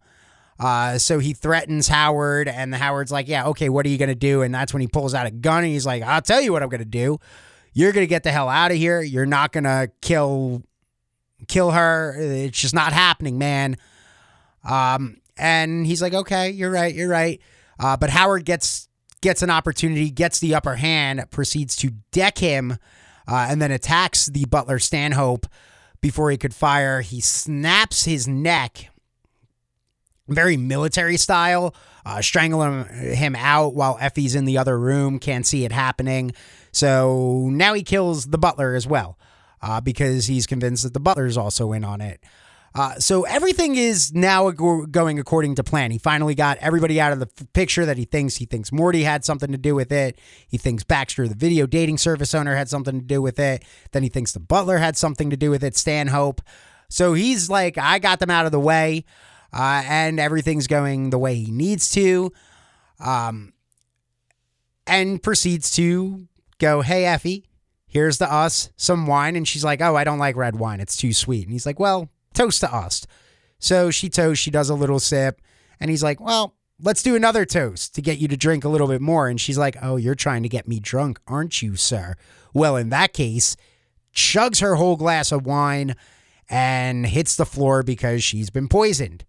Uh, 0.60 0.98
so 0.98 1.18
he 1.18 1.32
threatens 1.32 1.88
Howard, 1.88 2.46
and 2.46 2.74
Howard's 2.74 3.10
like, 3.10 3.26
"Yeah, 3.28 3.46
okay, 3.46 3.70
what 3.70 3.86
are 3.86 3.88
you 3.88 3.96
gonna 3.96 4.14
do?" 4.14 4.42
And 4.42 4.54
that's 4.54 4.74
when 4.74 4.82
he 4.82 4.86
pulls 4.86 5.14
out 5.14 5.26
a 5.26 5.30
gun 5.30 5.64
and 5.64 5.72
he's 5.72 5.86
like, 5.86 6.02
"I'll 6.02 6.20
tell 6.20 6.40
you 6.40 6.52
what 6.52 6.62
I'm 6.62 6.68
gonna 6.68 6.84
do. 6.84 7.18
You're 7.72 7.92
gonna 7.92 8.06
get 8.06 8.24
the 8.24 8.30
hell 8.30 8.48
out 8.48 8.70
of 8.70 8.76
here. 8.76 9.00
You're 9.00 9.24
not 9.26 9.52
gonna 9.52 9.88
kill 10.02 10.62
kill 11.48 11.70
her. 11.70 12.14
It's 12.18 12.60
just 12.60 12.74
not 12.74 12.92
happening, 12.92 13.38
man." 13.38 13.78
Um, 14.62 15.16
and 15.38 15.86
he's 15.86 16.02
like, 16.02 16.12
"Okay, 16.12 16.50
you're 16.50 16.70
right, 16.70 16.94
you're 16.94 17.08
right." 17.08 17.40
Uh, 17.78 17.96
but 17.96 18.10
Howard 18.10 18.44
gets 18.44 18.88
gets 19.22 19.40
an 19.40 19.48
opportunity, 19.48 20.10
gets 20.10 20.40
the 20.40 20.54
upper 20.54 20.76
hand, 20.76 21.24
proceeds 21.30 21.74
to 21.76 21.92
deck 22.12 22.36
him, 22.36 22.72
uh, 23.26 23.46
and 23.48 23.62
then 23.62 23.70
attacks 23.70 24.26
the 24.26 24.44
butler 24.44 24.78
Stanhope 24.78 25.46
before 26.02 26.30
he 26.30 26.36
could 26.36 26.54
fire. 26.54 27.00
He 27.00 27.22
snaps 27.22 28.04
his 28.04 28.28
neck 28.28 28.89
very 30.30 30.56
military 30.56 31.16
style, 31.16 31.74
uh, 32.04 32.22
strangling 32.22 32.84
him 33.14 33.36
out 33.36 33.74
while 33.74 33.98
Effie's 34.00 34.34
in 34.34 34.44
the 34.44 34.58
other 34.58 34.78
room, 34.78 35.18
can't 35.18 35.46
see 35.46 35.64
it 35.64 35.72
happening. 35.72 36.32
So 36.72 37.48
now 37.50 37.74
he 37.74 37.82
kills 37.82 38.26
the 38.26 38.38
butler 38.38 38.74
as 38.74 38.86
well 38.86 39.18
uh, 39.62 39.80
because 39.80 40.26
he's 40.26 40.46
convinced 40.46 40.84
that 40.84 40.94
the 40.94 41.00
butler's 41.00 41.36
also 41.36 41.72
in 41.72 41.84
on 41.84 42.00
it. 42.00 42.20
Uh, 42.72 42.94
so 43.00 43.24
everything 43.24 43.74
is 43.74 44.14
now 44.14 44.48
going 44.50 45.18
according 45.18 45.56
to 45.56 45.64
plan. 45.64 45.90
He 45.90 45.98
finally 45.98 46.36
got 46.36 46.56
everybody 46.58 47.00
out 47.00 47.12
of 47.12 47.18
the 47.18 47.26
picture 47.52 47.84
that 47.84 47.98
he 47.98 48.04
thinks. 48.04 48.36
He 48.36 48.44
thinks 48.44 48.70
Morty 48.70 49.02
had 49.02 49.24
something 49.24 49.50
to 49.50 49.58
do 49.58 49.74
with 49.74 49.90
it. 49.90 50.16
He 50.46 50.56
thinks 50.56 50.84
Baxter, 50.84 51.26
the 51.26 51.34
video 51.34 51.66
dating 51.66 51.98
service 51.98 52.32
owner, 52.32 52.54
had 52.54 52.68
something 52.68 53.00
to 53.00 53.04
do 53.04 53.20
with 53.20 53.40
it. 53.40 53.64
Then 53.90 54.04
he 54.04 54.08
thinks 54.08 54.30
the 54.32 54.40
butler 54.40 54.78
had 54.78 54.96
something 54.96 55.30
to 55.30 55.36
do 55.36 55.50
with 55.50 55.64
it. 55.64 55.76
Stanhope. 55.76 56.40
So 56.88 57.14
he's 57.14 57.50
like, 57.50 57.76
I 57.76 57.98
got 57.98 58.20
them 58.20 58.30
out 58.30 58.46
of 58.46 58.52
the 58.52 58.60
way 58.60 59.04
uh, 59.52 59.82
and 59.86 60.20
everything's 60.20 60.66
going 60.66 61.10
the 61.10 61.18
way 61.18 61.34
he 61.34 61.50
needs 61.50 61.90
to. 61.92 62.32
Um, 62.98 63.52
and 64.86 65.22
proceeds 65.22 65.70
to 65.72 66.26
go, 66.58 66.82
Hey, 66.82 67.04
Effie, 67.06 67.46
here's 67.86 68.18
to 68.18 68.32
us 68.32 68.70
some 68.76 69.06
wine. 69.06 69.36
And 69.36 69.46
she's 69.46 69.64
like, 69.64 69.80
Oh, 69.80 69.96
I 69.96 70.04
don't 70.04 70.18
like 70.18 70.36
red 70.36 70.56
wine. 70.56 70.80
It's 70.80 70.96
too 70.96 71.12
sweet. 71.12 71.44
And 71.44 71.52
he's 71.52 71.66
like, 71.66 71.80
Well, 71.80 72.10
toast 72.34 72.60
to 72.60 72.74
us. 72.74 73.06
So 73.58 73.90
she 73.90 74.08
toasts, 74.08 74.42
she 74.42 74.50
does 74.50 74.70
a 74.70 74.74
little 74.74 75.00
sip. 75.00 75.40
And 75.78 75.90
he's 75.90 76.02
like, 76.02 76.20
Well, 76.20 76.54
let's 76.80 77.02
do 77.02 77.14
another 77.16 77.44
toast 77.44 77.94
to 77.94 78.02
get 78.02 78.18
you 78.18 78.28
to 78.28 78.36
drink 78.36 78.64
a 78.64 78.68
little 78.68 78.88
bit 78.88 79.00
more. 79.00 79.28
And 79.28 79.40
she's 79.40 79.58
like, 79.58 79.76
Oh, 79.82 79.96
you're 79.96 80.14
trying 80.14 80.42
to 80.42 80.48
get 80.48 80.68
me 80.68 80.80
drunk, 80.80 81.20
aren't 81.26 81.62
you, 81.62 81.76
sir? 81.76 82.16
Well, 82.52 82.76
in 82.76 82.88
that 82.90 83.12
case, 83.12 83.56
chugs 84.14 84.60
her 84.60 84.74
whole 84.74 84.96
glass 84.96 85.32
of 85.32 85.46
wine 85.46 85.94
and 86.48 87.06
hits 87.06 87.36
the 87.36 87.46
floor 87.46 87.82
because 87.82 88.24
she's 88.24 88.50
been 88.50 88.68
poisoned. 88.68 89.24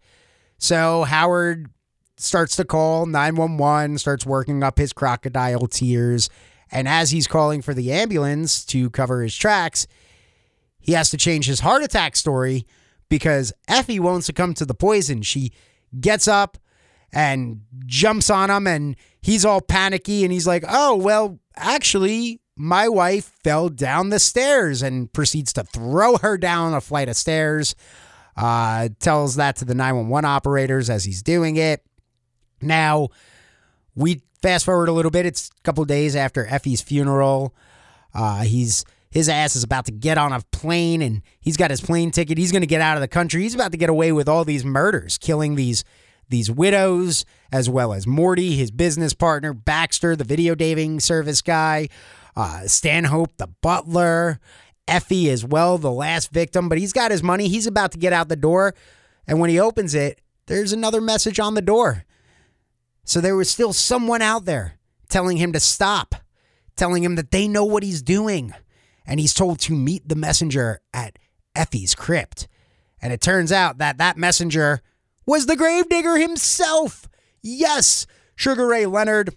So 0.62 1.06
Howard 1.06 1.72
starts 2.18 2.56
to 2.58 2.64
call 2.64 3.08
911, 3.08 3.98
starts 3.98 4.28
working 4.28 4.62
up 4.62 4.78
his 4.78 4.94
crocodile 4.94 5.66
tears. 5.66 6.30
And 6.72 6.88
as 6.88 7.10
he's 7.10 7.28
calling 7.28 7.64
for 7.64 7.74
the 7.74 7.92
ambulance 7.92 8.64
to 8.66 8.92
cover 8.92 9.24
his 9.24 9.36
tracks, 9.36 9.88
he 10.80 10.92
has 10.94 11.10
to 11.10 11.18
change 11.18 11.48
his 11.48 11.62
heart 11.62 11.84
attack 11.84 12.16
story 12.16 12.68
because 13.10 13.52
Effie 13.68 14.00
won't 14.00 14.24
succumb 14.24 14.54
to 14.54 14.66
the 14.66 14.76
poison. 14.76 15.24
She 15.24 15.52
gets 16.00 16.28
up 16.28 16.60
and 17.12 17.62
jumps 17.88 18.30
on 18.30 18.52
him, 18.52 18.68
and 18.68 18.96
he's 19.20 19.44
all 19.44 19.62
panicky. 19.62 20.24
And 20.24 20.32
he's 20.32 20.48
like, 20.48 20.64
Oh, 20.70 20.96
well, 20.96 21.40
actually, 21.56 22.40
my 22.56 22.88
wife 22.88 23.34
fell 23.44 23.68
down 23.68 24.10
the 24.10 24.20
stairs 24.20 24.84
and 24.84 25.12
proceeds 25.12 25.54
to 25.54 25.64
throw 25.64 26.18
her 26.18 26.38
down 26.38 26.76
a 26.76 26.82
flight 26.82 27.10
of 27.10 27.16
stairs. 27.18 27.74
Uh, 28.42 28.90
tells 29.00 29.36
that 29.36 29.56
to 29.58 29.66
the 29.66 29.76
911 29.76 30.26
operators 30.26 30.90
as 30.90 31.04
he's 31.04 31.22
doing 31.22 31.58
it. 31.58 31.86
Now, 32.60 33.10
we 33.96 34.24
fast 34.42 34.66
forward 34.66 34.90
a 34.90 34.94
little 34.94 35.12
bit. 35.12 35.28
It's 35.28 35.52
a 35.60 35.62
couple 35.62 35.86
days 35.86 36.16
after 36.16 36.46
Effie's 36.46 36.82
funeral. 36.82 37.54
Uh, 38.16 38.42
he's 38.42 38.84
his 39.12 39.30
ass 39.30 39.56
is 39.56 39.64
about 39.64 39.86
to 39.86 39.92
get 39.92 40.18
on 40.18 40.32
a 40.32 40.42
plane 40.52 41.02
and 41.02 41.22
he's 41.42 41.58
got 41.58 41.70
his 41.70 41.82
plane 41.82 42.12
ticket. 42.12 42.38
He's 42.38 42.52
going 42.52 42.62
to 42.62 42.68
get 42.68 42.82
out 42.82 42.98
of 42.98 43.02
the 43.02 43.08
country. 43.08 43.44
He's 43.44 43.54
about 43.54 43.74
to 43.74 43.78
get 43.78 43.90
away 43.90 44.12
with 44.12 44.28
all 44.28 44.46
these 44.46 44.66
murders, 44.66 45.18
killing 45.18 45.56
these 45.56 45.84
these 46.30 46.50
widows 46.50 47.26
as 47.52 47.70
well 47.70 47.94
as 47.94 48.08
Morty, 48.08 48.56
his 48.56 48.72
business 48.72 49.14
partner, 49.14 49.54
Baxter, 49.54 50.16
the 50.16 50.24
video 50.24 50.56
dating 50.56 51.02
service 51.02 51.42
guy, 51.42 51.90
uh, 52.38 52.66
Stanhope, 52.68 53.36
the 53.38 53.48
butler, 53.62 54.40
Effie 54.88 55.30
as 55.30 55.46
well, 55.46 55.78
the 55.78 55.92
last 55.92 56.32
victim, 56.32 56.70
but 56.70 56.78
he's 56.78 56.94
got 56.94 57.12
his 57.12 57.24
money. 57.24 57.48
He's 57.48 57.68
about 57.68 57.92
to 57.94 57.98
get 57.98 58.14
out 58.14 58.30
the 58.30 58.36
door. 58.36 58.76
And 59.28 59.40
when 59.40 59.50
he 59.50 59.60
opens 59.60 59.96
it, 59.96 60.22
there's 60.48 60.74
another 60.74 61.02
message 61.02 61.40
on 61.40 61.54
the 61.54 61.62
door. 61.62 62.06
So 63.04 63.22
there 63.22 63.36
was 63.36 63.50
still 63.50 63.74
someone 63.74 64.22
out 64.22 64.46
there 64.46 64.80
telling 65.10 65.38
him 65.38 65.54
to 65.54 65.60
stop, 65.60 66.16
telling 66.76 67.04
him 67.04 67.16
that 67.16 67.32
they 67.32 67.48
know 67.48 67.66
what 67.66 67.84
he's 67.84 68.02
doing. 68.02 68.54
And 69.06 69.20
he's 69.20 69.34
told 69.34 69.60
to 69.62 69.74
meet 69.74 70.08
the 70.08 70.16
messenger 70.16 70.82
at 70.94 71.18
Effie's 71.56 71.96
crypt. 71.96 72.48
And 73.02 73.12
it 73.12 73.22
turns 73.22 73.52
out 73.52 73.80
that 73.80 73.98
that 73.98 74.18
messenger 74.18 74.82
was 75.26 75.46
the 75.46 75.56
gravedigger 75.56 76.18
himself. 76.18 77.08
Yes, 77.42 78.06
Sugar 78.36 78.68
Ray 78.68 78.86
Leonard, 78.86 79.36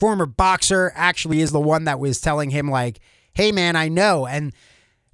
former 0.00 0.26
boxer, 0.26 0.92
actually 0.94 1.40
is 1.40 1.52
the 1.52 1.60
one 1.60 1.84
that 1.84 2.00
was 2.00 2.20
telling 2.20 2.50
him, 2.50 2.68
like, 2.70 3.00
hey, 3.34 3.52
man, 3.52 3.76
I 3.76 3.88
know. 3.88 4.26
And 4.26 4.54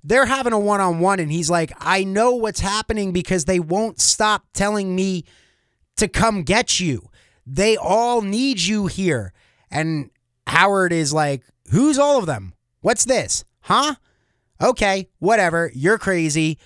they're 0.02 0.26
having 0.26 0.52
a 0.52 0.58
one 0.58 0.80
on 0.80 1.00
one, 1.00 1.20
and 1.20 1.30
he's 1.30 1.50
like, 1.50 1.72
I 1.78 2.04
know 2.04 2.32
what's 2.32 2.60
happening 2.60 3.12
because 3.12 3.44
they 3.44 3.60
won't 3.60 4.00
stop 4.00 4.44
telling 4.54 4.94
me 4.94 5.24
to 5.96 6.08
come 6.08 6.42
get 6.42 6.80
you. 6.80 7.10
They 7.46 7.76
all 7.76 8.22
need 8.22 8.60
you 8.60 8.86
here. 8.86 9.32
And 9.70 10.10
Howard 10.46 10.92
is 10.92 11.12
like, 11.12 11.44
Who's 11.70 11.98
all 11.98 12.18
of 12.18 12.26
them? 12.26 12.54
What's 12.80 13.04
this? 13.04 13.44
Huh? 13.60 13.94
Okay, 14.60 15.08
whatever. 15.18 15.70
You're 15.74 15.98
crazy. 15.98 16.58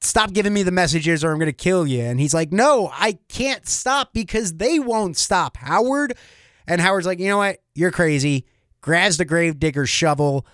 Stop 0.00 0.32
giving 0.32 0.52
me 0.52 0.62
the 0.62 0.72
messages 0.72 1.22
or 1.22 1.30
I'm 1.30 1.38
going 1.38 1.46
to 1.46 1.52
kill 1.52 1.86
you. 1.86 2.02
And 2.02 2.18
he's 2.18 2.34
like, 2.34 2.52
No, 2.52 2.90
I 2.92 3.18
can't 3.28 3.66
stop 3.68 4.12
because 4.12 4.54
they 4.54 4.78
won't 4.78 5.16
stop, 5.16 5.56
Howard. 5.58 6.16
And 6.66 6.80
Howard's 6.80 7.06
like, 7.06 7.20
You 7.20 7.28
know 7.28 7.38
what? 7.38 7.58
You're 7.74 7.92
crazy 7.92 8.46
grabs 8.86 9.16
the 9.16 9.24
gravedigger's 9.24 9.90
shovel. 9.90 10.46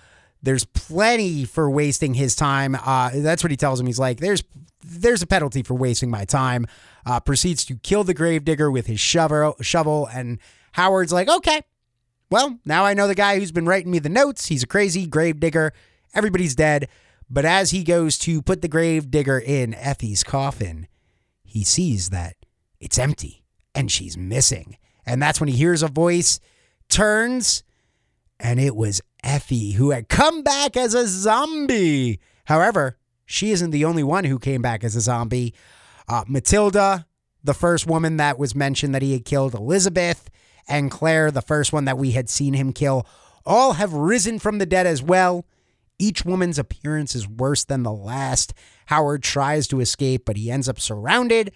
There's 0.43 0.65
plenty 0.65 1.45
for 1.45 1.71
wasting 1.71 2.15
his 2.15 2.35
time. 2.35 2.75
Uh, 2.75 3.11
that's 3.15 3.45
what 3.45 3.51
he 3.51 3.57
tells 3.59 3.79
him. 3.79 3.87
He's 3.87 3.99
like, 3.99 4.19
"There's 4.19 4.43
there's 4.83 5.23
a 5.23 5.27
penalty 5.27 5.63
for 5.63 5.75
wasting 5.75 6.11
my 6.11 6.25
time." 6.25 6.67
Uh, 7.05 7.21
proceeds 7.21 7.65
to 7.67 7.77
kill 7.77 8.05
the 8.05 8.15
gravedigger 8.15 8.71
with 8.71 8.87
his 8.87 8.99
shovel. 8.99 9.55
Shovel, 9.61 10.09
and 10.13 10.39
Howard's 10.73 11.13
like, 11.13 11.29
"Okay, 11.29 11.61
well 12.31 12.59
now 12.65 12.85
I 12.85 12.95
know 12.95 13.07
the 13.07 13.15
guy 13.15 13.39
who's 13.39 13.53
been 13.53 13.67
writing 13.67 13.93
me 13.93 13.99
the 13.99 14.09
notes. 14.09 14.47
He's 14.47 14.63
a 14.63 14.67
crazy 14.67 15.07
gravedigger. 15.07 15.73
Everybody's 16.15 16.57
dead." 16.57 16.89
But 17.31 17.45
as 17.45 17.71
he 17.71 17.85
goes 17.85 18.19
to 18.21 18.43
put 18.43 18.63
the 18.63 18.69
gravedigger 18.69 19.39
in 19.39 19.75
Effie's 19.75 20.25
coffin, 20.25 20.87
he 21.45 21.65
sees 21.65 22.11
that 22.11 22.37
it's 22.81 22.99
empty 22.99 23.45
and 23.75 23.91
she's 23.91 24.19
missing. 24.19 24.77
And 25.07 25.23
that's 25.23 25.41
when 25.41 25.49
he 25.49 25.57
hears 25.57 25.83
a 25.83 25.89
voice, 25.89 26.41
turns, 26.91 27.63
and 28.43 28.59
it 28.59 28.75
was 28.75 29.01
Effie 29.23 29.73
who 29.73 29.91
had 29.93 30.09
come 30.09 30.43
back 30.43 30.77
as 30.77 30.95
a 30.95 31.07
zombie. 31.07 32.19
However, 32.45 32.99
she 33.25 33.53
isn't 33.53 33.71
the 33.71 33.85
only 33.85 34.03
one 34.03 34.25
who 34.25 34.39
came 34.39 34.61
back 34.61 34.83
as 34.83 34.97
a 34.97 35.01
zombie. 35.01 35.55
Uh, 36.09 36.25
Matilda, 36.27 37.07
the 37.45 37.55
first 37.55 37.87
woman 37.87 38.17
that 38.17 38.39
was 38.39 38.55
mentioned 38.55 38.95
that 38.95 39.01
he 39.01 39.13
had 39.13 39.25
killed, 39.25 39.55
Elizabeth, 39.55 40.29
and 40.69 40.91
Claire, 40.91 41.31
the 41.31 41.41
first 41.41 41.73
one 41.73 41.85
that 41.85 41.97
we 41.97 42.11
had 42.11 42.29
seen 42.29 42.55
him 42.55 42.73
kill, 42.73 43.07
all 43.47 43.75
have 43.75 43.93
risen 43.93 44.41
from 44.41 44.59
the 44.59 44.67
dead 44.67 44.87
as 44.87 45.03
well. 45.03 45.47
Each 45.99 46.25
woman's 46.25 46.59
appearance 46.59 47.15
is 47.15 47.29
worse 47.29 47.65
than 47.65 47.85
the 47.85 47.93
last. 47.93 48.55
Howard 48.87 49.23
tries 49.23 49.69
to 49.69 49.81
escape, 49.81 50.25
but 50.25 50.37
he 50.37 50.51
ends 50.51 50.69
up 50.69 50.81
surrounded. 50.81 51.53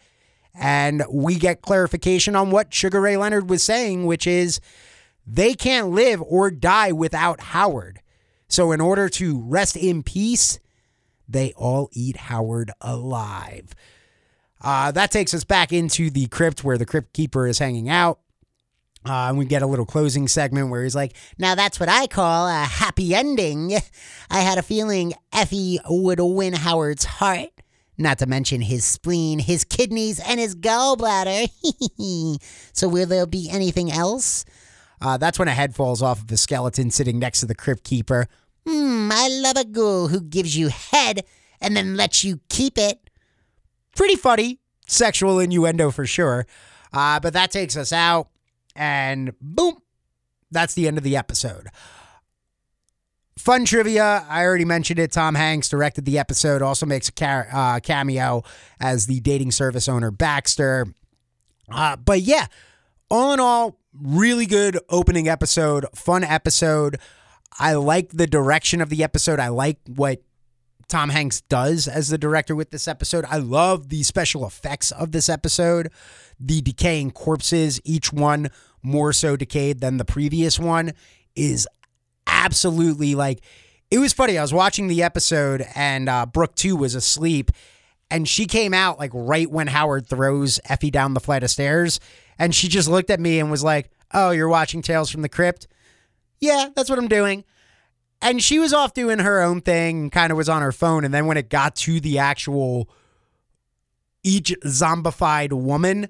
And 0.55 1.05
we 1.11 1.35
get 1.35 1.63
clarification 1.63 2.37
on 2.37 2.51
what 2.51 2.73
Sugar 2.73 3.01
Ray 3.01 3.17
Leonard 3.17 3.51
was 3.51 3.63
saying, 3.63 4.07
which 4.07 4.27
is 4.27 4.61
they 5.27 5.55
can't 5.55 5.91
live 5.91 6.23
or 6.23 6.51
die 6.51 6.93
without 6.93 7.41
Howard. 7.41 8.01
So, 8.49 8.71
in 8.73 8.81
order 8.81 9.09
to 9.11 9.43
rest 9.43 9.77
in 9.77 10.03
peace, 10.03 10.61
they 11.29 11.53
all 11.57 11.89
eat 11.93 12.17
Howard 12.17 12.71
alive. 12.81 13.75
Uh, 14.61 14.93
that 14.93 15.11
takes 15.11 15.35
us 15.35 15.45
back 15.45 15.73
into 15.73 16.11
the 16.11 16.27
crypt 16.29 16.65
where 16.65 16.79
the 16.79 16.87
crypt 16.87 17.13
keeper 17.13 17.47
is 17.47 17.59
hanging 17.59 17.89
out. 17.89 18.21
Uh, 19.05 19.29
and 19.29 19.39
we 19.39 19.45
get 19.45 19.63
a 19.63 19.67
little 19.67 19.87
closing 19.87 20.27
segment 20.27 20.71
where 20.71 20.83
he's 20.83 20.95
like, 20.95 21.15
Now 21.39 21.55
that's 21.55 21.79
what 21.79 21.89
I 21.89 22.07
call 22.07 22.49
a 22.49 22.65
happy 22.65 23.15
ending. 23.15 23.73
I 24.31 24.41
had 24.41 24.59
a 24.59 24.63
feeling 24.63 25.15
Effie 25.33 25.79
would 25.89 26.21
win 26.21 26.55
Howard's 26.55 27.05
heart. 27.05 27.51
Not 27.99 28.19
to 28.19 28.27
mention 28.27 28.61
his 28.61 28.85
spleen, 28.85 29.39
his 29.39 29.65
kidneys, 29.65 30.21
and 30.21 30.39
his 30.39 30.55
gallbladder. 30.55 31.49
so, 32.73 32.89
will 32.89 33.07
there 33.07 33.27
be 33.27 33.49
anything 33.51 33.91
else? 33.91 34.45
Uh, 35.01 35.17
that's 35.17 35.39
when 35.39 35.49
a 35.49 35.53
head 35.53 35.75
falls 35.75 36.03
off 36.03 36.21
of 36.21 36.27
the 36.29 36.37
skeleton 36.37 36.91
sitting 36.91 37.19
next 37.19 37.41
to 37.41 37.47
the 37.47 37.55
crypt 37.55 37.85
keeper. 37.85 38.27
Hmm, 38.67 39.11
I 39.13 39.29
love 39.29 39.57
a 39.57 39.65
ghoul 39.65 40.09
who 40.09 40.21
gives 40.21 40.57
you 40.57 40.69
head 40.69 41.25
and 41.61 41.77
then 41.77 41.97
lets 41.97 42.25
you 42.25 42.41
keep 42.49 42.79
it. 42.79 43.11
Pretty 43.95 44.17
funny. 44.17 44.59
Sexual 44.87 45.39
innuendo 45.41 45.91
for 45.91 46.07
sure. 46.07 46.47
Uh, 46.93 47.21
but 47.21 47.33
that 47.33 47.51
takes 47.51 47.77
us 47.77 47.93
out, 47.93 48.29
and 48.75 49.33
boom, 49.41 49.83
that's 50.51 50.75
the 50.75 50.87
end 50.87 50.97
of 50.97 51.05
the 51.05 51.17
episode. 51.17 51.67
Fun 53.39 53.65
trivia. 53.65 54.25
I 54.29 54.45
already 54.45 54.65
mentioned 54.65 54.99
it. 54.99 55.13
Tom 55.13 55.35
Hanks 55.35 55.69
directed 55.69 56.05
the 56.05 56.19
episode, 56.19 56.63
also 56.63 56.87
makes 56.87 57.09
a 57.09 57.13
ca- 57.13 57.45
uh, 57.53 57.81
cameo 57.81 58.45
as 58.81 59.07
the 59.07 59.21
dating 59.21 59.51
service 59.51 59.89
owner 59.89 60.11
Baxter. 60.11 60.87
Uh, 61.71 61.97
but 61.97 62.21
yeah, 62.23 62.47
all 63.11 63.35
in 63.35 63.41
all, 63.41 63.79
really 64.01 64.47
good 64.47 64.79
opening 64.89 65.29
episode, 65.29 65.87
fun 65.95 66.25
episode. 66.25 66.99
I 67.59 67.75
like 67.75 68.11
the 68.11 68.27
direction 68.27 68.81
of 68.81 68.89
the 68.89 69.03
episode. 69.03 69.41
I 69.41 69.49
like 69.49 69.79
what 69.87 70.23
Tom 70.89 71.11
Hanks 71.11 71.41
does 71.43 71.89
as 71.89 72.09
the 72.09 72.19
director 72.19 72.55
with 72.55 72.71
this 72.71 72.87
episode. 72.87 73.25
I 73.29 73.39
love 73.39 73.89
the 73.89 74.03
special 74.03 74.47
effects 74.47 74.93
of 74.93 75.13
this 75.13 75.29
episode. 75.29 75.91
The 76.39 76.61
decaying 76.61 77.13
corpses, 77.13 77.81
each 77.85 78.13
one 78.13 78.51
more 78.83 79.13
so 79.13 79.37
decayed 79.37 79.81
than 79.81 79.97
the 79.97 80.05
previous 80.05 80.59
one, 80.59 80.93
is 81.35 81.67
absolutely 82.27 83.15
like 83.15 83.41
it 83.91 83.99
was 83.99 84.13
funny. 84.13 84.37
I 84.37 84.43
was 84.43 84.53
watching 84.53 84.89
the 84.89 85.03
episode 85.03 85.67
and 85.75 86.09
uh, 86.09 86.27
Brooke 86.27 86.55
too 86.55 86.77
was 86.77 86.95
asleep, 86.95 87.51
and 88.11 88.29
she 88.29 88.47
came 88.47 88.75
out 88.75 88.99
like 88.99 89.11
right 89.15 89.51
when 89.51 89.69
Howard 89.69 90.07
throws 90.07 90.61
Effie 90.69 90.91
down 90.91 91.15
the 91.15 91.21
flight 91.21 91.43
of 91.43 91.51
stairs, 91.51 91.99
and 92.39 92.55
she 92.55 92.69
just 92.69 92.89
looked 92.89 93.11
at 93.11 93.21
me 93.21 93.39
and 93.39 93.51
was 93.51 93.65
like, 93.65 93.91
"Oh, 94.13 94.31
you're 94.31 94.49
watching 94.49 94.83
Tales 94.83 95.11
from 95.11 95.23
the 95.23 95.29
Crypt." 95.29 95.67
Yeah, 96.41 96.69
that's 96.75 96.91
what 96.91 96.99
I'm 96.99 97.09
doing. 97.09 97.45
And 98.23 98.43
she 98.43 98.59
was 98.59 98.73
off 98.73 98.95
doing 98.95 99.19
her 99.19 99.41
own 99.41 99.61
thing, 99.61 100.11
kind 100.11 100.31
of 100.31 100.37
was 100.37 100.49
on 100.49 100.63
her 100.63 100.73
phone. 100.73 101.05
And 101.05 101.13
then 101.13 101.27
when 101.27 101.37
it 101.37 101.51
got 101.51 101.77
to 101.77 102.01
the 102.01 102.19
actual 102.19 102.89
each 104.23 104.55
zombified 104.65 105.53
woman, 105.53 106.09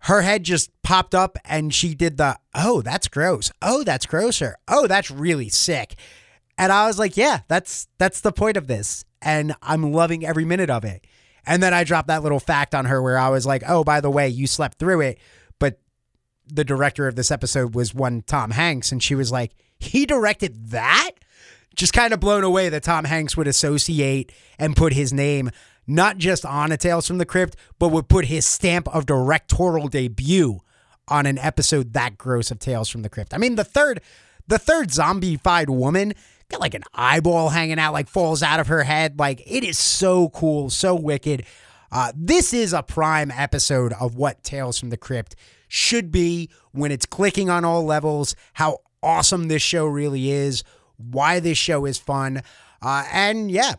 her 0.00 0.22
head 0.22 0.42
just 0.42 0.70
popped 0.82 1.14
up 1.14 1.38
and 1.44 1.72
she 1.72 1.94
did 1.94 2.16
the, 2.16 2.38
oh, 2.54 2.82
that's 2.82 3.08
gross. 3.08 3.52
Oh, 3.60 3.84
that's 3.84 4.06
grosser. 4.06 4.56
Oh, 4.66 4.86
that's 4.86 5.10
really 5.10 5.48
sick. 5.48 5.94
And 6.58 6.72
I 6.72 6.86
was 6.86 6.98
like, 6.98 7.16
yeah, 7.16 7.40
that's 7.48 7.88
that's 7.98 8.20
the 8.20 8.32
point 8.32 8.56
of 8.56 8.66
this. 8.66 9.04
And 9.20 9.54
I'm 9.62 9.92
loving 9.92 10.26
every 10.26 10.44
minute 10.44 10.70
of 10.70 10.84
it. 10.84 11.06
And 11.46 11.62
then 11.62 11.74
I 11.74 11.84
dropped 11.84 12.08
that 12.08 12.22
little 12.22 12.40
fact 12.40 12.74
on 12.74 12.84
her 12.84 13.02
where 13.02 13.18
I 13.18 13.28
was 13.28 13.44
like, 13.46 13.62
oh, 13.66 13.84
by 13.84 14.00
the 14.00 14.10
way, 14.10 14.28
you 14.28 14.46
slept 14.46 14.78
through 14.78 15.00
it. 15.00 15.18
But 15.58 15.80
the 16.46 16.64
director 16.64 17.08
of 17.08 17.16
this 17.16 17.30
episode 17.30 17.74
was 17.74 17.94
one 17.94 18.22
Tom 18.22 18.52
Hanks. 18.52 18.92
And 18.92 19.02
she 19.02 19.14
was 19.14 19.32
like, 19.32 19.52
he 19.78 20.06
directed 20.06 20.70
that? 20.70 21.10
Just 21.74 21.92
kind 21.92 22.12
of 22.12 22.20
blown 22.20 22.44
away 22.44 22.68
that 22.68 22.82
Tom 22.82 23.04
Hanks 23.04 23.36
would 23.36 23.48
associate 23.48 24.30
and 24.58 24.76
put 24.76 24.92
his 24.92 25.12
name 25.12 25.50
not 25.86 26.18
just 26.18 26.46
on 26.46 26.70
a 26.70 26.76
Tales 26.76 27.06
from 27.06 27.18
the 27.18 27.26
Crypt, 27.26 27.56
but 27.78 27.88
would 27.88 28.08
put 28.08 28.26
his 28.26 28.46
stamp 28.46 28.86
of 28.94 29.06
directorial 29.06 29.88
debut 29.88 30.60
on 31.08 31.26
an 31.26 31.38
episode 31.38 31.92
that 31.94 32.16
gross 32.16 32.50
of 32.50 32.58
Tales 32.58 32.88
from 32.88 33.02
the 33.02 33.08
Crypt. 33.08 33.34
I 33.34 33.38
mean, 33.38 33.56
the 33.56 33.64
third 33.64 34.00
the 34.46 34.58
third 34.58 34.88
zombified 34.88 35.68
woman 35.68 36.14
got 36.52 36.60
like 36.60 36.74
an 36.74 36.84
eyeball 36.94 37.48
hanging 37.48 37.78
out, 37.78 37.92
like 37.92 38.08
falls 38.08 38.42
out 38.42 38.60
of 38.60 38.68
her 38.68 38.84
head. 38.84 39.18
Like 39.18 39.42
it 39.46 39.64
is 39.64 39.78
so 39.78 40.28
cool, 40.28 40.70
so 40.70 40.94
wicked. 40.94 41.44
Uh, 41.90 42.12
this 42.14 42.54
is 42.54 42.72
a 42.72 42.82
prime 42.82 43.30
episode 43.30 43.92
of 44.00 44.14
what 44.14 44.42
Tales 44.42 44.78
from 44.78 44.90
the 44.90 44.96
Crypt 44.96 45.36
should 45.68 46.10
be 46.10 46.48
when 46.72 46.92
it's 46.92 47.06
clicking 47.06 47.50
on 47.50 47.64
all 47.64 47.84
levels, 47.84 48.34
how 48.54 48.78
awesome 49.02 49.48
this 49.48 49.62
show 49.62 49.86
really 49.86 50.30
is, 50.30 50.64
why 50.96 51.40
this 51.40 51.58
show 51.58 51.84
is 51.84 51.98
fun. 51.98 52.42
Uh, 52.80 53.04
and 53.12 53.50
yeah, 53.50 53.74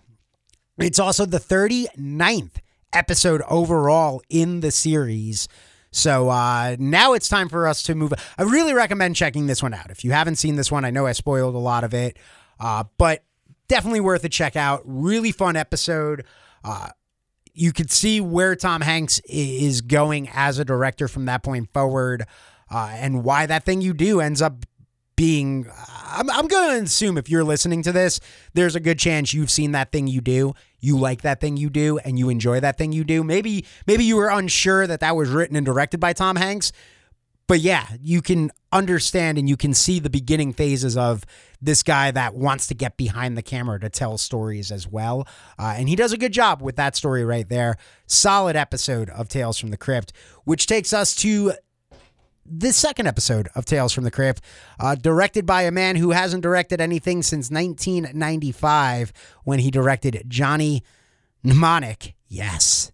it's 0.77 0.99
also 0.99 1.25
the 1.25 1.39
39th 1.39 2.57
episode 2.93 3.41
overall 3.49 4.21
in 4.29 4.59
the 4.59 4.71
series. 4.71 5.47
So 5.91 6.29
uh, 6.29 6.75
now 6.79 7.13
it's 7.13 7.29
time 7.29 7.49
for 7.49 7.67
us 7.67 7.83
to 7.83 7.95
move. 7.95 8.13
I 8.37 8.43
really 8.43 8.73
recommend 8.73 9.15
checking 9.15 9.45
this 9.45 9.61
one 9.61 9.73
out. 9.73 9.91
If 9.91 10.03
you 10.03 10.11
haven't 10.11 10.37
seen 10.37 10.55
this 10.55 10.71
one, 10.71 10.85
I 10.85 10.89
know 10.89 11.05
I 11.05 11.11
spoiled 11.11 11.53
a 11.53 11.59
lot 11.59 11.83
of 11.83 11.93
it, 11.93 12.17
uh, 12.63 12.85
but 12.97 13.23
definitely 13.67 13.99
worth 13.99 14.23
a 14.23 14.29
check 14.29 14.55
out. 14.55 14.81
Really 14.85 15.33
fun 15.33 15.57
episode. 15.57 16.23
Uh, 16.63 16.87
you 17.53 17.73
could 17.73 17.91
see 17.91 18.21
where 18.21 18.55
Tom 18.55 18.79
Hanks 18.79 19.19
is 19.25 19.81
going 19.81 20.29
as 20.33 20.57
a 20.59 20.65
director 20.65 21.09
from 21.09 21.25
that 21.25 21.43
point 21.43 21.71
forward, 21.73 22.25
uh, 22.71 22.89
and 22.95 23.23
why 23.23 23.45
that 23.45 23.65
thing 23.65 23.81
you 23.81 23.93
do 23.93 24.21
ends 24.21 24.41
up 24.41 24.65
being 25.15 25.67
I'm, 26.07 26.27
I'm 26.31 26.47
going 26.47 26.79
to 26.79 26.83
assume 26.85 27.19
if 27.19 27.29
you're 27.29 27.43
listening 27.43 27.83
to 27.83 27.91
this 27.91 28.19
there's 28.55 28.75
a 28.75 28.79
good 28.79 28.97
chance 28.97 29.31
you've 29.31 29.51
seen 29.51 29.73
that 29.73 29.91
thing 29.91 30.07
you 30.07 30.21
do 30.21 30.55
you 30.79 30.97
like 30.97 31.21
that 31.21 31.39
thing 31.39 31.55
you 31.55 31.69
do 31.69 31.99
and 31.99 32.17
you 32.17 32.29
enjoy 32.29 32.59
that 32.61 32.79
thing 32.79 32.91
you 32.91 33.03
do 33.03 33.23
maybe 33.23 33.63
maybe 33.85 34.03
you 34.03 34.15
were 34.15 34.29
unsure 34.29 34.87
that 34.87 35.01
that 35.01 35.15
was 35.15 35.29
written 35.29 35.55
and 35.55 35.67
directed 35.67 35.99
by 35.99 36.13
Tom 36.13 36.35
Hanks 36.35 36.71
but 37.47 37.59
yeah 37.59 37.87
you 38.01 38.21
can 38.21 38.51
understand 38.71 39.37
and 39.37 39.47
you 39.47 39.57
can 39.57 39.73
see 39.73 39.99
the 39.99 40.09
beginning 40.09 40.53
phases 40.53 40.97
of 40.97 41.25
this 41.61 41.83
guy 41.83 42.11
that 42.11 42.33
wants 42.33 42.67
to 42.67 42.73
get 42.73 42.97
behind 42.97 43.37
the 43.37 43.41
camera 43.41 43.79
to 43.79 43.89
tell 43.89 44.17
stories 44.17 44.71
as 44.71 44.87
well 44.87 45.27
uh, 45.59 45.75
and 45.77 45.89
he 45.89 45.95
does 45.95 46.11
a 46.11 46.17
good 46.17 46.33
job 46.33 46.61
with 46.61 46.75
that 46.75 46.95
story 46.95 47.23
right 47.23 47.49
there 47.49 47.75
solid 48.07 48.55
episode 48.55 49.09
of 49.11 49.27
Tales 49.27 49.57
from 49.57 49.69
the 49.69 49.77
Crypt 49.77 50.13
which 50.43 50.67
takes 50.67 50.93
us 50.93 51.15
to 51.15 51.53
the 52.45 52.73
second 52.73 53.07
episode 53.07 53.49
of 53.55 53.65
Tales 53.65 53.93
from 53.93 54.03
the 54.03 54.11
Crypt, 54.11 54.41
uh, 54.79 54.95
directed 54.95 55.45
by 55.45 55.63
a 55.63 55.71
man 55.71 55.95
who 55.95 56.11
hasn't 56.11 56.43
directed 56.43 56.81
anything 56.81 57.23
since 57.23 57.49
1995 57.49 59.13
when 59.43 59.59
he 59.59 59.71
directed 59.71 60.23
Johnny 60.27 60.83
Mnemonic. 61.43 62.15
Yes. 62.27 62.92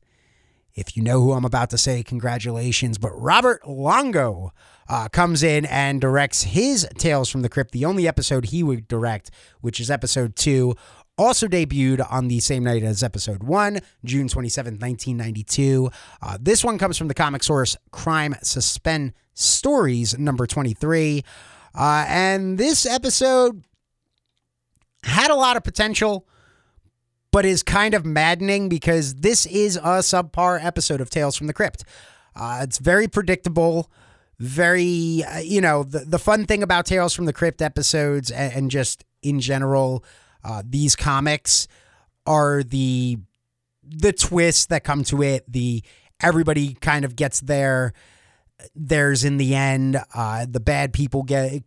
If 0.80 0.96
you 0.96 1.04
know 1.04 1.22
who 1.22 1.34
I'm 1.34 1.44
about 1.44 1.70
to 1.72 1.78
say, 1.78 2.04
congratulations. 2.04 2.98
But 2.98 3.12
Robert 3.12 3.68
Longo 3.68 4.54
uh, 4.88 5.10
comes 5.10 5.44
in 5.44 5.66
and 5.66 6.00
directs 6.00 6.44
his 6.44 6.88
Tales 6.98 7.30
from 7.30 7.42
the 7.42 7.50
Crypt, 7.50 7.72
the 7.72 7.84
only 7.84 8.08
episode 8.08 8.46
he 8.46 8.64
would 8.64 8.88
direct, 8.88 9.30
which 9.60 9.80
is 9.80 9.92
episode 9.92 10.36
two. 10.36 10.76
Also 11.18 11.48
debuted 11.48 12.06
on 12.10 12.30
the 12.30 12.40
same 12.40 12.64
night 12.64 12.82
as 12.82 13.04
episode 13.04 13.44
one, 13.44 13.80
June 14.06 14.30
27, 14.30 14.76
1992. 14.76 15.92
Uh, 16.22 16.38
this 16.40 16.64
one 16.64 16.78
comes 16.78 16.98
from 16.98 17.10
the 17.10 17.14
comic 17.14 17.44
source 17.44 17.76
Crime 17.92 18.36
Suspense 18.42 19.14
Stories, 19.34 20.18
number 20.18 20.48
23. 20.48 21.26
Uh, 21.76 22.06
and 22.08 22.58
this 22.58 22.86
episode 22.86 23.66
had 25.04 25.30
a 25.30 25.36
lot 25.36 25.58
of 25.58 25.64
potential, 25.64 26.26
but 27.32 27.46
is 27.46 27.64
kind 27.64 27.94
of 27.94 28.06
maddening 28.06 28.70
because 28.70 29.16
this 29.16 29.46
is 29.46 29.76
a 29.78 30.02
subpar 30.02 30.64
episode 30.64 31.02
of 31.02 31.10
Tales 31.10 31.36
from 31.36 31.48
the 31.48 31.54
Crypt. 31.54 31.84
Uh, 32.36 32.62
it's 32.64 32.78
very 32.78 33.08
predictable, 33.08 33.92
very, 34.40 35.24
uh, 35.24 35.40
you 35.40 35.62
know, 35.62 35.84
the, 35.84 36.00
the 36.00 36.20
fun 36.20 36.46
thing 36.46 36.64
about 36.64 36.86
Tales 36.86 37.14
from 37.14 37.26
the 37.26 37.34
Crypt 37.34 37.62
episodes 37.62 38.32
and, 38.32 38.54
and 38.54 38.72
just 38.72 39.04
in 39.22 39.40
general, 39.40 40.04
uh, 40.44 40.64
these 40.66 40.96
comics 40.96 41.68
are 42.26 42.64
the 42.64 43.18
the 43.84 44.14
twists 44.14 44.68
that 44.68 44.84
come 44.84 45.04
to 45.04 45.24
it. 45.24 45.44
The 45.52 45.84
everybody 46.22 46.76
kind 46.76 47.04
of 47.04 47.16
gets 47.16 47.42
there. 47.42 47.94
there's 48.76 49.24
in 49.24 49.38
the 49.38 49.56
end 49.56 49.98
uh, 50.14 50.46
the 50.50 50.60
bad 50.60 50.94
people 50.94 51.24
get 51.24 51.64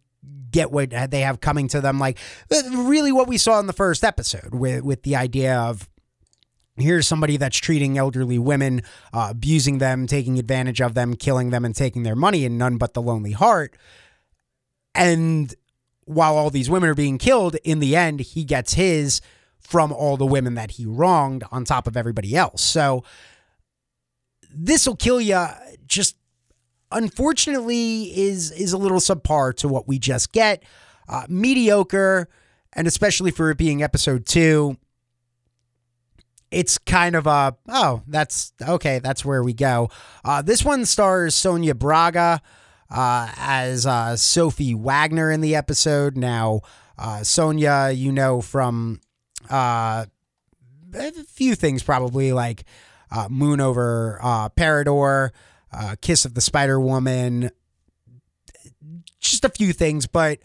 get 0.51 0.71
what 0.71 0.91
they 1.11 1.21
have 1.21 1.41
coming 1.41 1.69
to 1.69 1.81
them. 1.81 1.99
Like 1.99 2.19
really 2.51 3.13
what 3.13 3.29
we 3.29 3.39
saw 3.39 3.59
in 3.59 3.67
the 3.67 3.73
first 3.73 4.05
episode 4.05 4.55
with 4.55 4.85
with 4.85 5.03
the 5.03 5.17
idea 5.17 5.59
of 5.59 5.89
here's 6.77 7.07
somebody 7.07 7.37
that's 7.37 7.57
treating 7.57 7.99
elderly 7.99 8.39
women 8.39 8.83
uh, 9.13 9.29
abusing 9.31 9.79
them 9.79 10.07
taking 10.07 10.39
advantage 10.39 10.81
of 10.81 10.95
them 10.95 11.15
killing 11.15 11.51
them 11.51 11.65
and 11.65 11.75
taking 11.75 12.03
their 12.03 12.17
money 12.17 12.45
and 12.45 12.57
none 12.59 12.79
but 12.79 12.95
the 12.95 13.03
lonely 13.03 13.33
heart. 13.33 13.77
And 14.95 15.55
while 16.05 16.37
all 16.37 16.51
these 16.51 16.71
women 16.71 16.91
are 16.91 16.95
being 16.95 17.19
killed 17.19 17.57
in 17.65 17.79
the 17.79 17.97
end 17.97 18.21
he 18.21 18.45
gets 18.45 18.75
his 18.75 19.21
from 19.59 19.93
all 19.93 20.17
the 20.17 20.27
women 20.27 20.55
that 20.55 20.73
he 20.73 20.85
wronged 20.85 21.45
on 21.51 21.65
top 21.65 21.87
of 21.87 21.97
everybody 21.97 22.37
else. 22.37 22.63
So 22.63 23.05
this 24.55 24.87
will 24.87 24.97
kill 24.97 25.21
you 25.21 25.47
just 25.87 26.17
unfortunately 26.93 28.19
is 28.19 28.51
is 28.53 28.73
a 28.73 28.79
little 28.79 29.01
subpar 29.01 29.55
to 29.57 29.69
what 29.69 29.89
we 29.89 29.99
just 29.99 30.33
get. 30.33 30.63
Uh, 31.09 31.27
mediocre, 31.29 32.29
and 32.73 32.87
especially 32.87 33.31
for 33.31 33.51
it 33.51 33.59
being 33.59 33.83
episode 33.83 34.25
two, 34.25 34.77
it's 36.51 36.79
kind 36.79 37.17
of 37.17 37.27
a 37.27 37.57
oh 37.69 38.03
that's 38.07 38.53
okay 38.63 38.99
that's 38.99 39.25
where 39.25 39.43
we 39.43 39.53
go. 39.53 39.91
Uh, 40.25 40.43
this 40.43 40.65
one 40.65 40.85
stars 40.85 41.35
Sonia 41.35 41.75
Braga 41.75 42.41
uh, 42.91 43.33
as 43.37 43.87
uh, 43.87 44.17
Sophie 44.17 44.75
Wagner 44.75 45.31
in 45.31 45.41
the 45.41 45.57
episode. 45.57 46.17
Now 46.17 46.61
uh, 46.99 47.25
Sonia, 47.25 47.91
you 47.93 48.13
know 48.13 48.41
from 48.41 49.01
uh, 49.51 50.07
a 50.95 51.13
few 51.29 51.55
things 51.55 51.83
probably 51.83 52.33
like 52.33 52.65
Moon 53.29 53.61
over 53.61 54.19
Parador 54.57 55.33
uh, 55.73 55.97
Kiss 56.01 56.25
of 56.25 56.35
the 56.35 56.41
Spider 56.41 56.79
Woman, 56.79 57.51
just 59.21 59.45
a 59.45 59.49
few 59.49 59.73
things, 59.73 60.07
but 60.07 60.39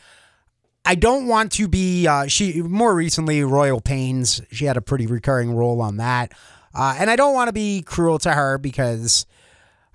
I 0.85 0.95
don't 0.95 1.27
want 1.27 1.51
to 1.53 1.67
be. 1.67 2.07
Uh, 2.07 2.27
she 2.27 2.61
more 2.61 2.95
recently 2.95 3.43
Royal 3.43 3.81
Pains. 3.81 4.41
She 4.51 4.65
had 4.65 4.77
a 4.77 4.81
pretty 4.81 5.05
recurring 5.05 5.53
role 5.53 5.81
on 5.81 5.97
that, 5.97 6.31
uh, 6.73 6.95
and 6.97 7.09
I 7.09 7.15
don't 7.15 7.33
want 7.33 7.49
to 7.49 7.53
be 7.53 7.81
cruel 7.81 8.19
to 8.19 8.31
her 8.31 8.57
because 8.57 9.25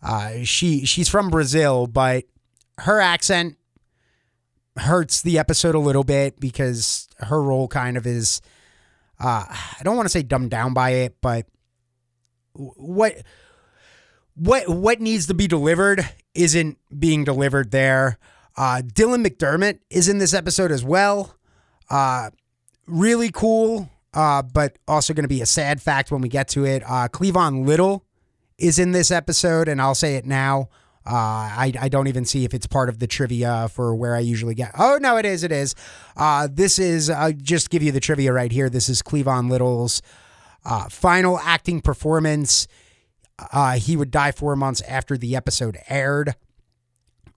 uh, 0.03 0.43
she 0.43 0.85
she's 0.85 1.09
from 1.09 1.31
Brazil, 1.31 1.87
but 1.87 2.25
her 2.79 3.01
accent 3.01 3.57
hurts 4.77 5.23
the 5.23 5.39
episode 5.39 5.75
a 5.75 5.79
little 5.79 6.05
bit 6.05 6.41
because 6.41 7.09
her 7.19 7.43
role 7.43 7.69
kind 7.69 7.97
of 7.97 8.07
is. 8.07 8.43
Uh, 9.19 9.45
I 9.49 9.83
don't 9.85 9.97
want 9.97 10.07
to 10.07 10.11
say 10.11 10.23
dumbed 10.23 10.51
down 10.51 10.75
by 10.75 10.91
it, 10.91 11.17
but 11.21 11.47
what 12.55 13.15
what 14.35 14.69
what 14.69 15.01
needs 15.01 15.27
to 15.27 15.35
be 15.35 15.47
delivered 15.47 16.09
isn't 16.35 16.79
being 16.99 17.25
delivered 17.25 17.71
there. 17.71 18.19
Uh, 18.57 18.83
Dylan 18.85 19.27
McDermott 19.27 19.81
is 19.91 20.09
in 20.09 20.19
this 20.19 20.35
episode 20.35 20.71
as 20.71 20.85
well. 20.85 21.37
Uh, 21.91 22.31
really 22.87 23.31
cool, 23.31 23.91
uh, 24.15 24.43
but 24.43 24.79
also 24.87 25.15
going 25.15 25.25
to 25.25 25.29
be 25.29 25.41
a 25.41 25.47
sad 25.47 25.81
fact 25.81 26.11
when 26.11 26.21
we 26.21 26.29
get 26.29 26.49
to 26.49 26.65
it. 26.65 26.83
Uh, 26.85 27.09
Cleavon 27.09 27.67
Little 27.67 28.05
is 28.59 28.79
in 28.79 28.93
this 28.93 29.11
episode, 29.11 29.69
and 29.69 29.81
I'll 29.81 29.95
say 29.95 30.17
it 30.17 30.27
now. 30.27 30.69
Uh, 31.05 31.11
I, 31.15 31.73
I 31.81 31.89
don't 31.89 32.07
even 32.07 32.25
see 32.25 32.45
if 32.45 32.55
it's 32.55 32.67
part 32.67 32.89
of 32.89 33.01
the 33.01 33.09
trivia 33.09 33.69
for 33.73 33.95
where 33.95 34.15
I 34.15 34.21
usually 34.21 34.55
get. 34.55 34.71
Oh, 34.79 34.99
no, 35.01 35.17
it 35.17 35.27
is. 35.27 35.43
It 35.43 35.51
is. 35.51 35.75
Uh, 36.17 36.47
this 36.51 36.79
is, 36.79 37.11
I'll 37.11 37.33
just 37.33 37.71
give 37.71 37.83
you 37.83 37.91
the 37.91 37.99
trivia 37.99 38.33
right 38.33 38.53
here. 38.53 38.71
This 38.71 38.89
is 38.89 39.03
Cleavon 39.03 39.51
Little's 39.51 40.01
uh, 40.65 40.89
final 40.89 41.41
acting 41.41 41.81
performance 41.81 42.69
uh, 43.53 43.73
he 43.73 43.97
would 43.97 44.11
die 44.11 44.33
four 44.33 44.57
months 44.57 44.81
after 44.83 45.17
the 45.17 45.37
episode 45.37 45.79
aired. 45.89 46.35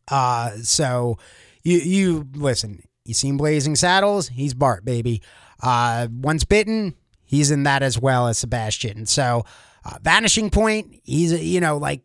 Uh, 0.08 0.52
so 0.58 1.18
you 1.64 1.78
you 1.80 2.28
listen. 2.36 2.84
You 3.06 3.14
seen 3.14 3.38
Blazing 3.38 3.76
Saddles? 3.76 4.30
He's 4.30 4.54
Bart, 4.54 4.84
baby. 4.84 5.22
Uh, 5.62 6.08
once 6.12 6.44
bitten, 6.44 6.96
he's 7.24 7.52
in 7.52 7.64
that 7.64 7.84
as 7.84 8.00
well 8.00 8.28
as 8.28 8.40
Sebastian. 8.40 9.06
So, 9.06 9.46
uh, 9.84 9.98
Vanishing 10.02 10.50
Point, 10.50 11.00
he's 11.04 11.32
you 11.32 11.60
know 11.60 11.78
like 11.78 12.02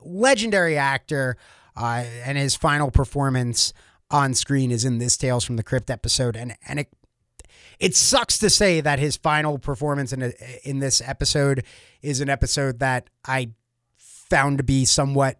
legendary 0.00 0.76
actor, 0.76 1.36
uh, 1.76 2.04
and 2.24 2.36
his 2.36 2.54
final 2.54 2.90
performance 2.90 3.72
on 4.10 4.34
screen 4.34 4.70
is 4.70 4.84
in 4.84 4.98
this 4.98 5.16
Tales 5.16 5.44
from 5.44 5.56
the 5.56 5.62
Crypt 5.62 5.90
episode, 5.90 6.36
and 6.36 6.56
and 6.66 6.80
it 6.80 6.88
it 7.80 7.94
sucks 7.94 8.38
to 8.38 8.50
say 8.50 8.80
that 8.80 8.98
his 8.98 9.16
final 9.16 9.58
performance 9.58 10.12
in 10.12 10.22
a, 10.22 10.32
in 10.64 10.78
this 10.80 11.00
episode 11.04 11.64
is 12.02 12.20
an 12.20 12.28
episode 12.28 12.80
that 12.80 13.08
I 13.24 13.50
found 13.96 14.58
to 14.58 14.64
be 14.64 14.84
somewhat 14.84 15.38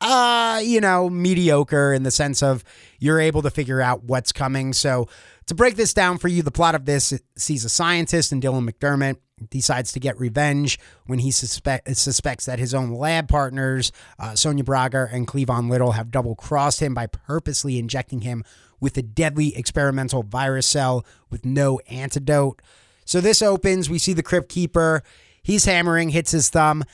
uh, 0.00 0.60
you 0.62 0.80
know, 0.80 1.08
mediocre 1.08 1.92
in 1.92 2.02
the 2.02 2.10
sense 2.10 2.42
of 2.42 2.62
you're 2.98 3.20
able 3.20 3.40
to 3.42 3.50
figure 3.50 3.80
out 3.80 4.04
what's 4.04 4.32
coming. 4.32 4.72
So, 4.72 5.08
to 5.46 5.54
break 5.54 5.76
this 5.76 5.92
down 5.94 6.18
for 6.18 6.28
you, 6.28 6.42
the 6.42 6.50
plot 6.50 6.74
of 6.74 6.84
this 6.84 7.12
sees 7.36 7.64
a 7.64 7.68
scientist 7.68 8.32
and 8.32 8.42
Dylan 8.42 8.68
McDermott 8.68 9.16
decides 9.50 9.92
to 9.92 10.00
get 10.00 10.18
revenge 10.18 10.78
when 11.06 11.18
he 11.18 11.30
suspect, 11.30 11.94
suspects 11.96 12.46
that 12.46 12.58
his 12.58 12.72
own 12.72 12.92
lab 12.92 13.28
partners, 13.28 13.92
uh, 14.18 14.34
Sonia 14.34 14.64
Braga 14.64 15.08
and 15.12 15.26
Cleavon 15.26 15.68
Little, 15.68 15.92
have 15.92 16.10
double 16.10 16.34
crossed 16.34 16.80
him 16.80 16.94
by 16.94 17.06
purposely 17.06 17.78
injecting 17.78 18.22
him 18.22 18.42
with 18.84 18.98
a 18.98 19.02
deadly 19.02 19.56
experimental 19.56 20.22
virus 20.22 20.66
cell 20.66 21.06
with 21.30 21.42
no 21.46 21.80
antidote. 21.88 22.60
So 23.06 23.18
this 23.22 23.40
opens, 23.40 23.88
we 23.88 23.98
see 23.98 24.12
the 24.12 24.22
Crypt 24.22 24.50
Keeper. 24.50 25.02
He's 25.42 25.64
hammering, 25.64 26.10
hits 26.10 26.32
his 26.32 26.50
thumb. 26.50 26.84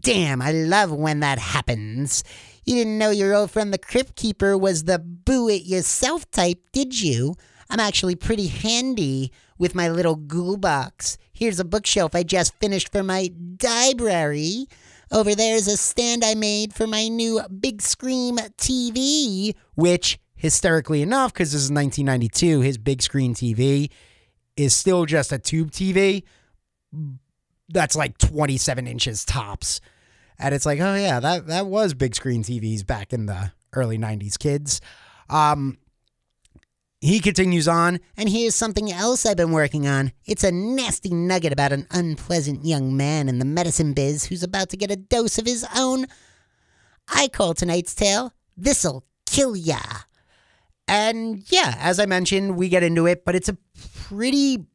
Damn, 0.00 0.42
I 0.42 0.52
love 0.52 0.92
when 0.92 1.20
that 1.20 1.38
happens. 1.38 2.22
You 2.66 2.76
didn't 2.76 2.98
know 2.98 3.10
your 3.10 3.34
old 3.34 3.50
friend 3.50 3.72
the 3.72 3.78
Crypt 3.78 4.14
Keeper 4.14 4.58
was 4.58 4.84
the 4.84 4.98
boo 4.98 5.48
it 5.48 5.64
yourself 5.64 6.30
type, 6.30 6.58
did 6.70 7.00
you? 7.00 7.34
I'm 7.70 7.80
actually 7.80 8.14
pretty 8.14 8.48
handy 8.48 9.32
with 9.58 9.74
my 9.74 9.88
little 9.88 10.16
ghoul 10.16 10.58
box. 10.58 11.16
Here's 11.32 11.58
a 11.58 11.64
bookshelf 11.64 12.14
I 12.14 12.24
just 12.24 12.54
finished 12.60 12.92
for 12.92 13.02
my 13.02 13.30
library. 13.62 14.66
Over 15.10 15.34
there's 15.34 15.66
a 15.66 15.78
stand 15.78 16.24
I 16.24 16.34
made 16.34 16.74
for 16.74 16.86
my 16.86 17.08
new 17.08 17.40
big 17.48 17.80
screen 17.80 18.36
TV, 18.58 19.54
which 19.74 20.18
hysterically 20.42 21.02
enough, 21.02 21.32
because 21.32 21.52
this 21.52 21.62
is 21.62 21.70
1992, 21.70 22.60
his 22.62 22.76
big 22.76 23.00
screen 23.00 23.32
TV 23.32 23.90
is 24.56 24.74
still 24.74 25.06
just 25.06 25.30
a 25.30 25.38
tube 25.38 25.70
TV 25.70 26.24
that's 27.68 27.94
like 27.94 28.18
27 28.18 28.88
inches 28.88 29.24
tops. 29.24 29.80
And 30.40 30.52
it's 30.52 30.66
like, 30.66 30.80
oh 30.80 30.96
yeah, 30.96 31.20
that 31.20 31.46
that 31.46 31.66
was 31.66 31.94
big 31.94 32.16
screen 32.16 32.42
TVs 32.42 32.84
back 32.84 33.12
in 33.12 33.26
the 33.26 33.52
early 33.72 33.96
90s, 33.96 34.36
kids. 34.36 34.80
Um, 35.30 35.78
he 37.00 37.20
continues 37.20 37.68
on, 37.68 38.00
and 38.16 38.28
here's 38.28 38.56
something 38.56 38.90
else 38.90 39.24
I've 39.24 39.36
been 39.36 39.52
working 39.52 39.86
on. 39.86 40.10
It's 40.24 40.42
a 40.42 40.50
nasty 40.50 41.10
nugget 41.10 41.52
about 41.52 41.72
an 41.72 41.86
unpleasant 41.92 42.64
young 42.64 42.96
man 42.96 43.28
in 43.28 43.38
the 43.38 43.44
medicine 43.44 43.92
biz 43.92 44.24
who's 44.24 44.42
about 44.42 44.70
to 44.70 44.76
get 44.76 44.90
a 44.90 44.96
dose 44.96 45.38
of 45.38 45.46
his 45.46 45.64
own. 45.76 46.06
I 47.08 47.28
call 47.28 47.54
tonight's 47.54 47.94
tale 47.94 48.32
This'll 48.56 49.04
Kill 49.26 49.56
Ya. 49.56 49.78
And 50.88 51.42
yeah, 51.50 51.76
as 51.78 51.98
I 51.98 52.06
mentioned, 52.06 52.56
we 52.56 52.68
get 52.68 52.82
into 52.82 53.06
it, 53.06 53.24
but 53.24 53.34
it's 53.34 53.48
a 53.48 53.56
pretty 54.08 54.66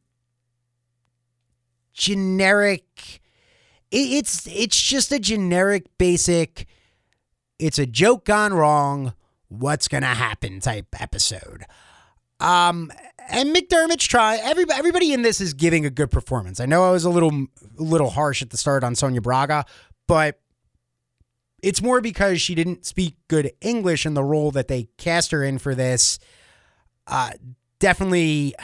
generic 1.92 3.20
it's 3.90 4.46
it's 4.46 4.80
just 4.80 5.10
a 5.10 5.18
generic 5.18 5.86
basic 5.98 6.66
it's 7.58 7.76
a 7.76 7.86
joke 7.86 8.24
gone 8.24 8.54
wrong 8.54 9.12
what's 9.48 9.88
gonna 9.88 10.06
happen 10.06 10.60
type 10.60 10.86
episode 11.00 11.64
um 12.38 12.92
and 13.30 13.54
McDermott's 13.54 14.06
try 14.06 14.36
everybody 14.36 14.78
everybody 14.78 15.12
in 15.12 15.22
this 15.22 15.40
is 15.40 15.54
giving 15.54 15.84
a 15.84 15.90
good 15.90 16.10
performance. 16.10 16.60
I 16.60 16.66
know 16.66 16.84
I 16.84 16.90
was 16.90 17.04
a 17.04 17.10
little 17.10 17.46
a 17.78 17.82
little 17.82 18.10
harsh 18.10 18.42
at 18.42 18.50
the 18.50 18.56
start 18.56 18.82
on 18.82 18.94
Sonia 18.94 19.20
Braga, 19.20 19.64
but 20.06 20.40
it's 21.62 21.82
more 21.82 22.00
because 22.00 22.40
she 22.40 22.54
didn't 22.54 22.86
speak 22.86 23.16
good 23.28 23.52
English 23.60 24.06
in 24.06 24.14
the 24.14 24.22
role 24.22 24.50
that 24.52 24.68
they 24.68 24.88
cast 24.96 25.30
her 25.32 25.42
in 25.42 25.58
for 25.58 25.74
this. 25.74 26.18
Uh, 27.06 27.30
definitely, 27.78 28.54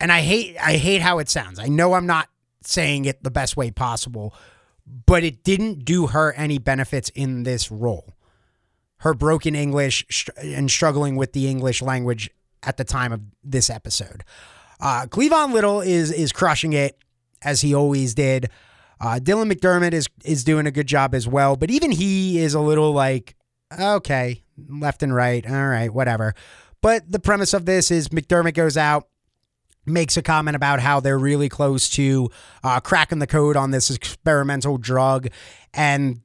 and 0.00 0.12
I 0.12 0.20
hate 0.20 0.56
I 0.60 0.76
hate 0.76 1.02
how 1.02 1.18
it 1.18 1.28
sounds. 1.28 1.58
I 1.58 1.66
know 1.66 1.94
I'm 1.94 2.06
not 2.06 2.28
saying 2.62 3.04
it 3.04 3.22
the 3.22 3.30
best 3.30 3.56
way 3.56 3.70
possible, 3.70 4.34
but 5.06 5.24
it 5.24 5.42
didn't 5.42 5.84
do 5.84 6.08
her 6.08 6.32
any 6.34 6.58
benefits 6.58 7.10
in 7.10 7.42
this 7.42 7.70
role. 7.70 8.14
Her 8.98 9.14
broken 9.14 9.54
English 9.54 10.28
and 10.38 10.70
struggling 10.70 11.16
with 11.16 11.32
the 11.32 11.48
English 11.48 11.82
language 11.82 12.30
at 12.62 12.76
the 12.76 12.84
time 12.84 13.12
of 13.12 13.20
this 13.42 13.68
episode. 13.68 14.24
Uh, 14.80 15.06
Cleavon 15.06 15.52
Little 15.52 15.80
is 15.80 16.10
is 16.10 16.32
crushing 16.32 16.72
it 16.72 16.98
as 17.42 17.60
he 17.60 17.74
always 17.74 18.14
did. 18.14 18.50
Uh, 19.00 19.18
Dylan 19.22 19.52
McDermott 19.52 19.92
is 19.92 20.08
is 20.24 20.44
doing 20.44 20.66
a 20.66 20.70
good 20.70 20.86
job 20.86 21.14
as 21.14 21.26
well, 21.26 21.56
but 21.56 21.70
even 21.70 21.90
he 21.90 22.38
is 22.38 22.54
a 22.54 22.60
little 22.60 22.92
like, 22.92 23.36
okay, 23.78 24.42
left 24.68 25.02
and 25.02 25.14
right, 25.14 25.44
all 25.48 25.68
right, 25.68 25.92
whatever. 25.92 26.34
But 26.80 27.10
the 27.10 27.18
premise 27.18 27.54
of 27.54 27.66
this 27.66 27.90
is 27.90 28.08
McDermott 28.08 28.54
goes 28.54 28.76
out, 28.76 29.08
makes 29.86 30.16
a 30.16 30.22
comment 30.22 30.54
about 30.54 30.80
how 30.80 31.00
they're 31.00 31.18
really 31.18 31.48
close 31.48 31.88
to 31.90 32.30
uh, 32.62 32.80
cracking 32.80 33.18
the 33.18 33.26
code 33.26 33.56
on 33.56 33.70
this 33.70 33.90
experimental 33.90 34.78
drug, 34.78 35.28
and 35.72 36.20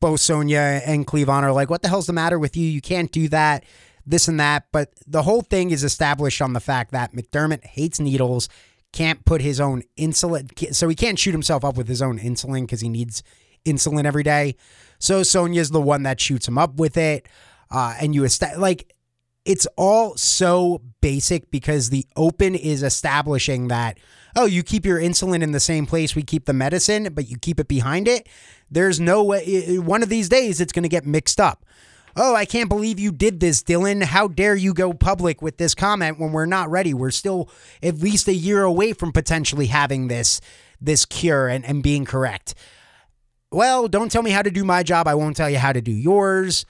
both 0.00 0.20
Sonia 0.20 0.82
and 0.84 1.06
Cleavon 1.06 1.42
are 1.42 1.52
like, 1.52 1.70
"What 1.70 1.82
the 1.82 1.88
hell's 1.88 2.06
the 2.06 2.12
matter 2.12 2.38
with 2.38 2.56
you? 2.56 2.66
You 2.66 2.80
can't 2.80 3.10
do 3.12 3.28
that." 3.28 3.64
This 4.04 4.26
and 4.26 4.40
that, 4.40 4.64
but 4.72 4.90
the 5.06 5.22
whole 5.22 5.42
thing 5.42 5.70
is 5.70 5.84
established 5.84 6.42
on 6.42 6.54
the 6.54 6.60
fact 6.60 6.90
that 6.90 7.12
McDermott 7.12 7.64
hates 7.64 8.00
needles, 8.00 8.48
can't 8.92 9.24
put 9.24 9.40
his 9.40 9.60
own 9.60 9.82
insulin, 9.98 10.74
so 10.74 10.88
he 10.88 10.94
can't 10.94 11.18
shoot 11.18 11.32
himself 11.32 11.64
up 11.64 11.76
with 11.76 11.88
his 11.88 12.02
own 12.02 12.18
insulin 12.18 12.62
because 12.62 12.80
he 12.80 12.88
needs 12.88 13.22
insulin 13.64 14.04
every 14.04 14.22
day. 14.22 14.56
So 14.98 15.22
Sonia's 15.22 15.70
the 15.70 15.80
one 15.80 16.02
that 16.04 16.20
shoots 16.20 16.46
him 16.46 16.58
up 16.58 16.74
with 16.74 16.96
it, 16.96 17.28
uh, 17.70 17.94
and 18.00 18.14
you 18.14 18.24
est- 18.24 18.58
like 18.58 18.92
it's 19.44 19.66
all 19.76 20.16
so 20.16 20.80
basic 21.00 21.50
because 21.50 21.90
the 21.90 22.06
open 22.16 22.54
is 22.54 22.82
establishing 22.82 23.68
that 23.68 23.98
oh 24.36 24.44
you 24.44 24.62
keep 24.62 24.86
your 24.86 25.00
insulin 25.00 25.42
in 25.42 25.52
the 25.52 25.60
same 25.60 25.84
place 25.86 26.14
we 26.14 26.22
keep 26.22 26.44
the 26.44 26.52
medicine 26.52 27.08
but 27.12 27.28
you 27.28 27.36
keep 27.38 27.58
it 27.58 27.68
behind 27.68 28.06
it 28.06 28.28
there's 28.70 29.00
no 29.00 29.22
way 29.24 29.78
one 29.78 30.02
of 30.02 30.08
these 30.08 30.28
days 30.28 30.60
it's 30.60 30.72
going 30.72 30.84
to 30.84 30.88
get 30.88 31.04
mixed 31.04 31.40
up 31.40 31.64
oh 32.16 32.34
i 32.34 32.44
can't 32.44 32.68
believe 32.68 32.98
you 32.98 33.12
did 33.12 33.40
this 33.40 33.62
dylan. 33.62 34.02
How 34.02 34.28
dare 34.28 34.56
you 34.56 34.74
go 34.74 34.92
public 34.92 35.42
with 35.42 35.58
this 35.58 35.74
comment 35.74 36.18
when 36.18 36.32
we're 36.32 36.46
not 36.46 36.70
ready? 36.70 36.94
We're 36.94 37.10
still 37.10 37.50
at 37.82 37.98
least 37.98 38.28
a 38.28 38.34
year 38.34 38.62
away 38.62 38.92
from 38.92 39.12
potentially 39.12 39.66
having 39.66 40.08
this 40.08 40.40
this 40.80 41.04
cure 41.04 41.48
and, 41.48 41.64
and 41.64 41.82
being 41.82 42.04
correct. 42.04 42.54
Well 43.50 43.88
don't 43.88 44.10
tell 44.10 44.22
me 44.22 44.30
how 44.30 44.42
to 44.42 44.50
do 44.50 44.64
my 44.64 44.82
job. 44.82 45.08
I 45.08 45.14
won't 45.14 45.36
tell 45.36 45.50
you 45.50 45.58
how 45.58 45.72
to 45.72 45.80
do 45.80 45.92
yours. 45.92 46.66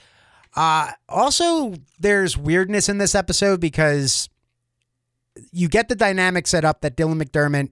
Uh, 0.55 0.91
also, 1.09 1.75
there's 1.99 2.37
weirdness 2.37 2.89
in 2.89 2.99
this 2.99 3.15
episode 3.15 3.61
because 3.61 4.29
you 5.51 5.69
get 5.69 5.89
the 5.89 5.95
dynamic 5.95 6.47
set 6.47 6.65
up 6.65 6.83
that 6.83 6.97
Dylan 6.97 7.23
McDermott 7.23 7.71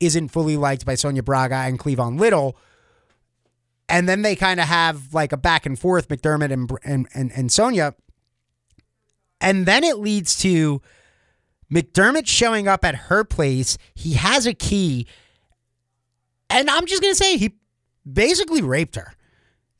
isn't 0.00 0.28
fully 0.28 0.56
liked 0.56 0.86
by 0.86 0.94
Sonia 0.94 1.22
Braga 1.22 1.56
and 1.56 1.78
Cleavon 1.78 2.18
Little. 2.18 2.56
And 3.88 4.08
then 4.08 4.22
they 4.22 4.36
kind 4.36 4.60
of 4.60 4.66
have 4.66 5.14
like 5.14 5.32
a 5.32 5.36
back 5.36 5.64
and 5.66 5.78
forth, 5.78 6.08
McDermott 6.08 6.52
and, 6.52 6.70
and, 6.84 7.08
and, 7.14 7.32
and 7.34 7.50
Sonia. 7.50 7.94
And 9.40 9.66
then 9.66 9.84
it 9.84 9.98
leads 9.98 10.36
to 10.40 10.82
McDermott 11.72 12.26
showing 12.26 12.68
up 12.68 12.84
at 12.84 12.94
her 12.94 13.24
place. 13.24 13.78
He 13.94 14.14
has 14.14 14.46
a 14.46 14.54
key. 14.54 15.06
And 16.50 16.68
I'm 16.68 16.86
just 16.86 17.02
going 17.02 17.12
to 17.12 17.16
say, 17.16 17.36
he 17.36 17.54
basically 18.10 18.62
raped 18.62 18.96
her. 18.96 19.14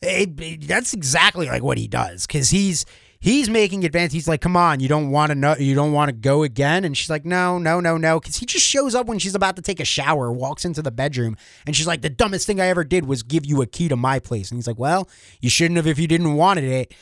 It, 0.01 0.41
it, 0.41 0.69
that's 0.69 0.95
exactly 0.95 1.47
like 1.49 1.63
what 1.63 1.77
he 1.77 1.89
does 1.89 2.27
because 2.27 2.51
he's 2.51 2.85
he's 3.21 3.49
making 3.51 3.85
advances. 3.85 4.15
He's 4.15 4.29
like, 4.29 4.41
"Come 4.41 4.57
on, 4.57 4.81
you 4.81 4.89
don't 4.89 5.11
want 5.11 5.31
to 5.31 5.35
know, 5.35 5.57
you 5.57 5.75
don't 5.75 5.93
want 5.93 6.09
to 6.09 6.13
go 6.13 6.43
again." 6.43 6.85
And 6.85 6.97
she's 6.97 7.11
like, 7.11 7.25
"No, 7.25 7.59
no, 7.59 7.81
no, 7.81 7.97
no," 7.97 8.21
because 8.21 8.37
he 8.37 8.47
just 8.47 8.65
shows 8.65 8.95
up 8.95 9.07
when 9.07 9.19
she's 9.19 9.35
about 9.35 9.57
to 9.57 9.63
take 9.63 9.81
a 9.81 9.85
shower, 9.85 10.33
walks 10.33 10.65
into 10.65 10.83
the 10.83 10.91
bedroom, 10.91 11.37
and 11.67 11.75
she's 11.75 11.87
like, 11.87 12.03
"The 12.03 12.11
dumbest 12.11 12.47
thing 12.47 12.61
I 12.61 12.67
ever 12.67 12.85
did 12.85 13.07
was 13.07 13.23
give 13.23 13.47
you 13.47 13.63
a 13.63 13.67
key 13.67 13.89
to 13.89 13.97
my 13.97 14.19
place." 14.19 14.51
And 14.51 14.59
he's 14.59 14.67
like, 14.67 14.79
"Well, 14.79 15.09
you 15.41 15.51
shouldn't 15.51 15.77
have 15.77 15.87
if 15.87 15.99
you 15.99 16.07
didn't 16.07 16.35
wanted 16.35 16.65
it." 16.65 16.95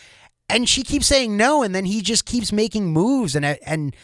And 0.49 0.69
she 0.69 0.83
keeps 0.83 1.07
saying 1.07 1.37
no, 1.37 1.63
and 1.63 1.75
then 1.75 1.85
he 1.85 2.03
just 2.03 2.25
keeps 2.25 2.53
making 2.53 2.93
moves, 2.93 3.35
and 3.35 3.45
and 3.45 3.95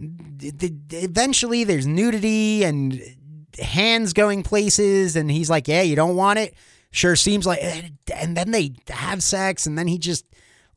eventually 0.00 1.64
there's 1.64 1.86
nudity 1.86 2.64
and 2.64 3.00
hands 3.60 4.12
going 4.12 4.42
places, 4.42 5.16
and 5.16 5.30
he's 5.30 5.50
like, 5.50 5.68
"Yeah, 5.68 5.82
you 5.82 5.96
don't 5.96 6.16
want 6.16 6.38
it." 6.38 6.54
sure 6.90 7.16
seems 7.16 7.46
like 7.46 7.60
and 8.14 8.36
then 8.36 8.50
they 8.50 8.72
have 8.88 9.22
sex 9.22 9.66
and 9.66 9.76
then 9.76 9.86
he 9.86 9.98
just 9.98 10.24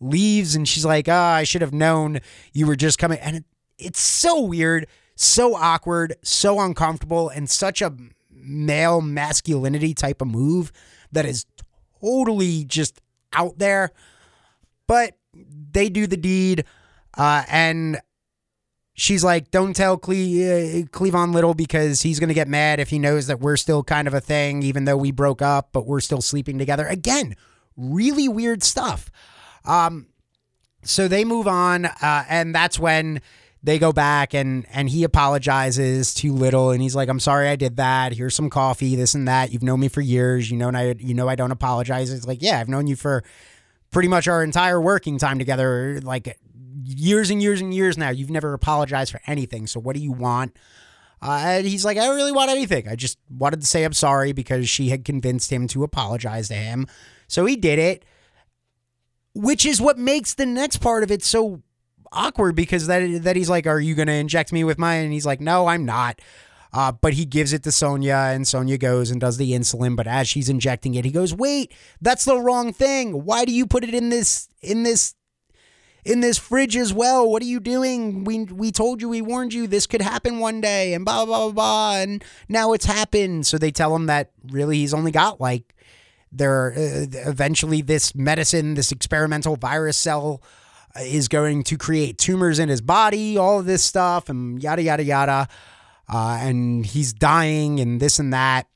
leaves 0.02 0.56
and 0.56 0.68
she's 0.68 0.84
like 0.84 1.08
oh 1.08 1.14
i 1.14 1.44
should 1.44 1.62
have 1.62 1.74
known 1.74 2.20
you 2.54 2.66
were 2.68 2.76
just 2.76 2.98
coming 2.98 3.20
and 3.20 3.38
it, 3.38 3.46
it's 3.78 4.00
so 4.00 4.42
weird 4.42 4.88
so 5.16 5.56
awkward 5.56 6.16
so 6.24 6.60
uncomfortable 6.60 7.30
and 7.30 7.50
such 7.50 7.82
a 7.82 7.96
male 8.32 9.02
masculinity 9.02 9.94
type 9.94 10.22
of 10.22 10.28
move 10.28 10.72
that 11.12 11.26
is 11.26 11.46
totally 12.02 12.66
just 12.66 13.00
out 13.34 13.58
there 13.60 13.92
but 14.88 15.18
they 15.72 15.88
do 15.88 16.08
the 16.08 16.18
deed 16.18 16.66
uh, 17.18 17.44
and 17.50 18.00
she's 18.94 19.24
like, 19.24 19.52
don't 19.52 19.76
tell 19.76 19.98
Cle- 19.98 20.14
uh, 20.14 20.86
Cleavon 20.92 21.34
Little 21.34 21.54
because 21.54 22.02
he's 22.02 22.20
going 22.20 22.30
to 22.30 22.34
get 22.34 22.48
mad 22.48 22.80
if 22.80 22.90
he 22.90 23.00
knows 23.00 23.28
that 23.28 23.40
we're 23.40 23.58
still 23.58 23.84
kind 23.84 24.08
of 24.08 24.14
a 24.14 24.22
thing, 24.22 24.64
even 24.64 24.86
though 24.86 24.98
we 24.98 25.12
broke 25.12 25.42
up, 25.42 25.70
but 25.72 25.86
we're 25.86 26.00
still 26.00 26.22
sleeping 26.22 26.58
together. 26.58 26.88
Again, 26.88 27.36
really 27.76 28.28
weird 28.28 28.64
stuff. 28.64 29.10
Um, 29.66 30.08
so 30.84 31.08
they 31.08 31.24
move 31.24 31.48
on, 31.48 31.86
uh, 31.86 32.26
and 32.30 32.54
that's 32.56 32.80
when 32.80 33.22
they 33.64 33.78
go 33.78 33.92
back 33.92 34.34
and 34.34 34.66
and 34.74 34.90
he 34.90 35.04
apologizes 35.04 36.14
to 36.16 36.34
Little, 36.34 36.72
and 36.72 36.82
he's 36.82 36.96
like, 36.96 37.10
"I'm 37.10 37.20
sorry 37.20 37.48
I 37.48 37.56
did 37.56 37.76
that. 37.78 38.14
Here's 38.14 38.36
some 38.36 38.50
coffee, 38.50 38.96
this 38.96 39.14
and 39.14 39.28
that. 39.28 39.52
You've 39.52 39.64
known 39.64 39.80
me 39.80 39.88
for 39.88 40.02
years. 40.02 40.50
You 40.50 40.58
know, 40.58 40.68
and 40.68 40.78
I 40.78 40.96
you 40.98 41.14
know 41.14 41.28
I 41.30 41.36
don't 41.36 41.52
apologize." 41.52 42.12
It's 42.12 42.26
like, 42.26 42.42
yeah, 42.42 42.60
I've 42.60 42.70
known 42.70 42.88
you 42.88 42.96
for 42.96 43.24
pretty 43.92 44.08
much 44.08 44.28
our 44.28 44.44
entire 44.44 44.82
working 44.82 45.18
time 45.20 45.38
together. 45.38 46.00
Like 46.02 46.38
years 46.84 47.30
and 47.30 47.42
years 47.42 47.62
and 47.62 47.74
years 47.74 47.98
now. 47.98 48.10
You've 48.10 48.30
never 48.30 48.54
apologized 48.54 49.12
for 49.12 49.22
anything. 49.28 49.68
So 49.68 49.80
what 49.80 49.96
do 49.96 50.02
you 50.02 50.12
want? 50.12 50.58
Uh, 51.22 51.40
and 51.44 51.68
he's 51.68 51.86
like, 51.86 51.98
I 51.98 52.06
don't 52.06 52.16
really 52.16 52.32
want 52.32 52.50
anything. 52.50 52.88
I 52.88 52.96
just 52.96 53.20
wanted 53.30 53.62
to 53.62 53.68
say 53.68 53.84
I'm 53.84 53.94
sorry 53.94 54.32
because 54.32 54.68
she 54.68 54.90
had 54.90 55.06
convinced 55.06 55.52
him 55.52 55.68
to 55.68 55.84
apologize 55.84 56.48
to 56.48 56.56
him. 56.56 56.88
So 57.28 57.46
he 57.46 57.56
did 57.56 57.78
it, 57.78 58.06
which 59.34 59.66
is 59.66 59.82
what 59.82 59.98
makes 59.98 60.34
the 60.34 60.46
next 60.46 60.78
part 60.78 61.04
of 61.04 61.12
it 61.12 61.24
so 61.24 61.62
awkward 62.12 62.56
because 62.56 62.88
that 62.88 63.24
that 63.24 63.36
he's 63.36 63.50
like, 63.50 63.68
Are 63.68 63.80
you 63.80 63.96
going 63.96 64.08
to 64.08 64.14
inject 64.14 64.52
me 64.52 64.64
with 64.64 64.78
mine? 64.78 65.04
And 65.04 65.14
he's 65.14 65.26
like, 65.26 65.42
No, 65.42 65.68
I'm 65.68 65.86
not. 65.86 66.20
Uh, 66.74 66.92
but 66.92 67.14
he 67.14 67.26
gives 67.26 67.52
it 67.52 67.64
to 67.64 67.72
Sonia, 67.72 68.16
and 68.16 68.48
Sonia 68.48 68.78
goes 68.78 69.12
and 69.12 69.20
does 69.20 69.36
the 69.36 69.52
insulin. 69.52 69.98
But 69.98 70.08
as 70.08 70.30
she's 70.30 70.48
injecting 70.48 70.96
it, 70.96 71.04
he 71.04 71.12
goes, 71.12 71.34
"Wait, 71.34 71.74
that's 72.00 72.24
the 72.24 72.38
wrong 72.38 72.72
thing. 72.72 73.26
Why 73.26 73.44
do 73.44 73.52
you 73.52 73.68
put 73.68 73.84
it 73.84 73.94
in 73.94 74.08
this 74.08 74.48
in 74.62 74.84
this 74.84 75.14
in 76.04 76.22
this 76.22 76.38
fridge 76.38 76.76
as 76.76 76.94
well. 76.94 77.30
What 77.30 77.42
are 77.44 77.48
you 77.48 77.60
doing? 77.60 78.24
We 78.24 78.46
we 78.46 78.72
told 78.72 79.02
you, 79.02 79.10
we 79.10 79.22
warned 79.22 79.54
you 79.54 79.68
this 79.68 79.88
could 79.88 80.02
happen 80.02 80.40
one 80.40 80.62
day, 80.62 80.94
and 80.94 81.06
blah 81.06 81.26
blah 81.26 81.52
blah 81.52 81.52
blah. 81.52 81.96
And 81.98 82.24
now 82.50 82.74
it's 82.74 82.86
happened. 82.86 83.48
So 83.48 83.58
they 83.58 83.72
tell 83.72 83.96
him 83.96 84.08
that 84.08 84.32
really 84.50 84.78
he's 84.78 84.94
only 84.94 85.12
got 85.12 85.40
like 85.40 85.76
there. 86.32 86.74
Uh, 86.74 87.06
eventually, 87.30 87.82
this 87.82 88.16
medicine, 88.16 88.76
this 88.76 88.92
experimental 88.92 89.56
virus 89.56 89.98
cell, 89.98 90.42
uh, 90.96 91.02
is 91.02 91.28
going 91.28 91.64
to 91.64 91.78
create 91.78 92.18
tumors 92.18 92.60
in 92.60 92.70
his 92.70 92.82
body. 92.82 93.38
All 93.38 93.60
of 93.60 93.66
this 93.66 93.84
stuff, 93.84 94.30
and 94.30 94.62
yada 94.62 94.82
yada 94.82 95.04
yada. 95.04 95.48
Uh, 96.12 96.40
and 96.42 96.86
he's 96.86 97.14
dying, 97.14 97.80
and 97.80 98.00
this 98.00 98.20
and 98.20 98.34
that. 98.34 98.68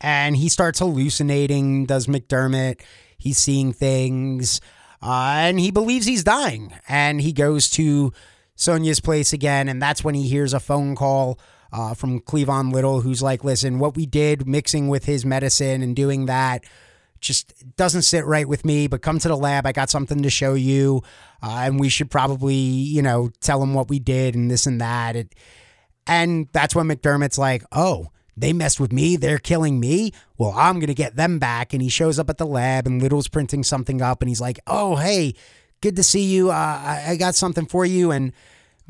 And 0.00 0.36
he 0.36 0.48
starts 0.48 0.80
hallucinating. 0.80 1.86
Does 1.86 2.06
McDermott? 2.06 2.80
He's 3.18 3.38
seeing 3.38 3.72
things. 3.72 4.60
Uh, 5.00 5.34
and 5.36 5.60
he 5.60 5.70
believes 5.70 6.06
he's 6.06 6.24
dying. 6.24 6.72
And 6.88 7.20
he 7.20 7.32
goes 7.32 7.70
to 7.70 8.12
Sonia's 8.56 9.00
place 9.00 9.32
again. 9.32 9.68
And 9.68 9.80
that's 9.80 10.02
when 10.02 10.14
he 10.14 10.28
hears 10.28 10.54
a 10.54 10.60
phone 10.60 10.96
call 10.96 11.38
uh, 11.72 11.94
from 11.94 12.20
Cleavon 12.20 12.72
Little, 12.72 13.00
who's 13.00 13.22
like, 13.22 13.44
listen, 13.44 13.78
what 13.78 13.96
we 13.96 14.06
did 14.06 14.46
mixing 14.46 14.88
with 14.88 15.04
his 15.04 15.24
medicine 15.24 15.82
and 15.82 15.96
doing 15.96 16.26
that 16.26 16.64
just 17.22 17.76
doesn't 17.76 18.02
sit 18.02 18.26
right 18.26 18.46
with 18.46 18.64
me, 18.64 18.88
but 18.88 19.00
come 19.00 19.18
to 19.20 19.28
the 19.28 19.36
lab. 19.36 19.64
I 19.64 19.72
got 19.72 19.88
something 19.88 20.22
to 20.22 20.30
show 20.30 20.54
you. 20.54 21.02
Uh, 21.42 21.62
and 21.64 21.80
we 21.80 21.88
should 21.88 22.10
probably, 22.10 22.54
you 22.54 23.00
know, 23.00 23.30
tell 23.40 23.62
him 23.62 23.74
what 23.74 23.88
we 23.88 23.98
did 23.98 24.34
and 24.34 24.50
this 24.50 24.66
and 24.66 24.80
that. 24.80 25.16
It, 25.16 25.34
and 26.06 26.48
that's 26.52 26.74
when 26.74 26.88
McDermott's 26.88 27.38
like, 27.38 27.62
oh, 27.72 28.08
they 28.36 28.52
messed 28.52 28.80
with 28.80 28.92
me. 28.92 29.16
They're 29.16 29.38
killing 29.38 29.78
me. 29.78 30.12
Well, 30.36 30.52
I'm 30.56 30.74
going 30.74 30.88
to 30.88 30.94
get 30.94 31.16
them 31.16 31.38
back. 31.38 31.72
And 31.72 31.80
he 31.80 31.88
shows 31.88 32.18
up 32.18 32.28
at 32.28 32.38
the 32.38 32.46
lab, 32.46 32.86
and 32.86 33.00
Little's 33.00 33.28
printing 33.28 33.62
something 33.62 34.02
up, 34.02 34.20
and 34.20 34.28
he's 34.28 34.40
like, 34.40 34.58
Oh, 34.66 34.96
hey, 34.96 35.34
good 35.80 35.96
to 35.96 36.02
see 36.02 36.24
you. 36.24 36.50
Uh, 36.50 37.02
I 37.06 37.16
got 37.16 37.34
something 37.34 37.66
for 37.66 37.84
you. 37.84 38.10
And 38.10 38.32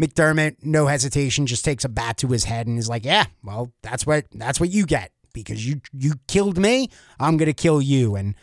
McDermott, 0.01 0.57
no 0.63 0.87
hesitation, 0.87 1.47
just 1.47 1.65
takes 1.65 1.85
a 1.85 1.89
bat 1.89 2.17
to 2.19 2.29
his 2.29 2.45
head 2.45 2.67
and 2.67 2.79
is 2.79 2.89
like, 2.89 3.05
Yeah, 3.05 3.27
well, 3.43 3.73
that's 3.83 4.07
what 4.07 4.27
that's 4.33 4.61
what 4.61 4.71
you 4.71 4.87
get 4.87 5.13
because 5.33 5.67
you 5.67 5.81
you 5.93 6.15
killed 6.29 6.59
me. 6.59 6.89
I'm 7.19 7.39
to 7.39 7.53
kill 7.53 7.81
you. 7.81 8.17
And 8.17 8.35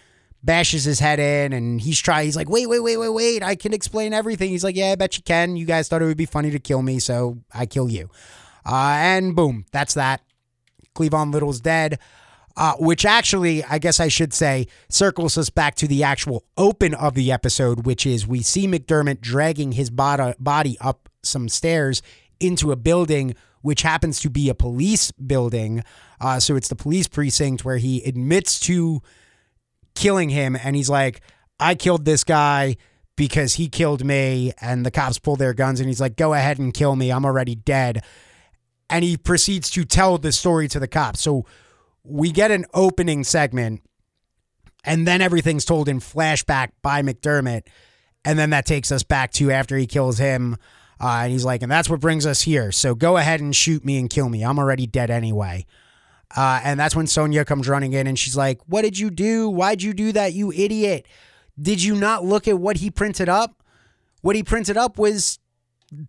bashes 0.42 0.86
his 0.86 1.02
head 1.02 1.20
in 1.20 1.52
and 1.52 1.82
he's 1.82 2.00
trying 2.00 2.24
he's 2.24 2.38
like 2.38 2.50
wait 2.50 2.66
wait 2.66 2.80
wait 2.80 2.96
wait 2.96 3.10
wait 3.10 3.44
i 3.44 3.56
can 3.56 3.74
explain 3.74 4.14
everything 4.14 4.50
he's 4.50 4.64
like 4.64 4.74
yeah 4.74 4.92
i 4.92 4.96
bet 4.96 5.18
you 5.18 5.24
can 5.24 5.58
you 5.58 5.66
guys 5.66 5.90
thought 5.90 6.02
it 6.02 6.06
would 6.06 6.16
be 6.16 6.26
funny 6.26 6.50
to 6.50 6.60
kill 6.60 6.82
me 6.82 6.98
so 6.98 7.38
i 7.54 7.66
kill 7.66 7.90
you 7.90 8.10
uh, 8.66 8.96
and 9.02 9.36
boom 9.36 9.66
that's 9.74 9.96
that 9.96 10.22
Cleavon 11.00 11.34
Little's 11.34 11.62
dead. 11.62 12.00
Uh, 12.58 12.74
which 12.78 13.06
actually, 13.06 13.64
I 13.64 13.78
guess 13.80 14.02
I 14.02 14.10
should 14.10 14.34
say, 14.34 14.68
circles 14.90 15.38
us 15.38 15.50
back 15.50 15.76
to 15.76 15.88
the 15.88 16.04
actual 16.04 16.44
open 16.58 16.94
of 16.94 17.14
the 17.14 17.32
episode, 17.32 17.86
which 17.86 18.06
is 18.06 18.28
we 18.28 18.42
see 18.42 18.68
McDermott 18.68 19.22
dragging 19.22 19.74
his 19.74 19.90
body 19.90 20.78
up 20.82 21.09
some 21.24 21.50
stairs 21.50 22.02
into 22.40 22.72
a 22.72 22.76
building, 22.76 23.36
which 23.62 23.82
happens 23.82 24.20
to 24.22 24.30
be 24.30 24.50
a 24.50 24.56
police 24.56 25.12
building. 25.12 25.84
Uh, 26.22 26.40
so 26.40 26.56
it's 26.56 26.68
the 26.70 26.76
police 26.76 27.08
precinct 27.08 27.66
where 27.66 27.78
he 27.78 28.04
admits 28.04 28.60
to 28.62 29.02
killing 29.96 30.30
him, 30.30 30.56
and 30.56 30.76
he's 30.76 30.90
like, 30.90 31.22
I 31.60 31.76
killed 31.76 32.06
this 32.06 32.24
guy 32.24 32.78
because 33.16 33.56
he 33.56 33.68
killed 33.68 34.06
me. 34.06 34.54
And 34.62 34.86
the 34.86 34.92
cops 34.92 35.20
pull 35.20 35.36
their 35.36 35.54
guns, 35.54 35.80
and 35.80 35.90
he's 35.90 36.02
like, 36.02 36.16
Go 36.16 36.34
ahead 36.34 36.60
and 36.60 36.74
kill 36.74 36.96
me. 36.96 37.12
I'm 37.12 37.26
already 37.26 37.56
dead 37.56 38.04
and 38.90 39.04
he 39.04 39.18
proceeds 39.18 39.70
to 39.72 39.86
tell 39.86 40.18
the 40.18 40.32
story 40.32 40.68
to 40.68 40.80
the 40.80 40.88
cops. 40.88 41.22
So 41.22 41.46
we 42.04 42.32
get 42.32 42.52
an 42.52 42.66
opening 42.74 43.24
segment 43.24 43.82
And 44.84 45.08
then 45.08 45.22
everything's 45.22 45.66
told 45.66 45.90
in 45.90 46.00
flashback 46.00 46.70
by 46.82 47.02
McDermott. 47.02 47.64
And 48.26 48.40
then 48.40 48.52
that 48.52 48.66
takes 48.66 48.92
us 48.92 49.04
back 49.04 49.32
to 49.34 49.52
after 49.52 49.78
he 49.78 49.86
kills 49.88 50.18
him. 50.18 50.58
Uh, 51.02 51.22
and 51.24 51.32
he's 51.32 51.46
like, 51.46 51.62
and 51.62 51.72
that's 51.72 51.90
what 51.90 52.00
brings 52.00 52.26
us 52.26 52.42
here. 52.42 52.72
So 52.72 52.94
go 52.94 53.18
ahead 53.18 53.40
and 53.40 53.56
shoot 53.56 53.86
me 53.86 53.98
and 53.98 54.10
kill 54.10 54.28
me. 54.28 54.44
I'm 54.44 54.60
already 54.60 54.86
dead 54.86 55.10
anyway. 55.10 55.66
Uh, 56.36 56.60
and 56.64 56.80
that's 56.80 56.96
when 56.96 57.08
Sonia 57.08 57.46
comes 57.46 57.68
running 57.68 57.94
in 57.94 58.06
and 58.06 58.20
she's 58.20 58.38
like, 58.38 58.60
What 58.68 58.84
did 58.84 59.00
you 59.00 59.10
do? 59.10 59.50
Why'd 59.50 59.82
you 59.82 59.94
do 59.94 60.12
that, 60.12 60.34
you 60.34 60.52
idiot? 60.52 61.08
Did 61.60 61.82
you 61.82 61.96
not 61.96 62.24
look 62.24 62.48
at 62.48 62.60
what 62.60 62.78
he 62.78 62.92
printed 62.92 63.30
up? 63.30 63.64
What 64.22 64.36
he 64.36 64.44
printed 64.44 64.78
up 64.78 64.98
was 64.98 65.40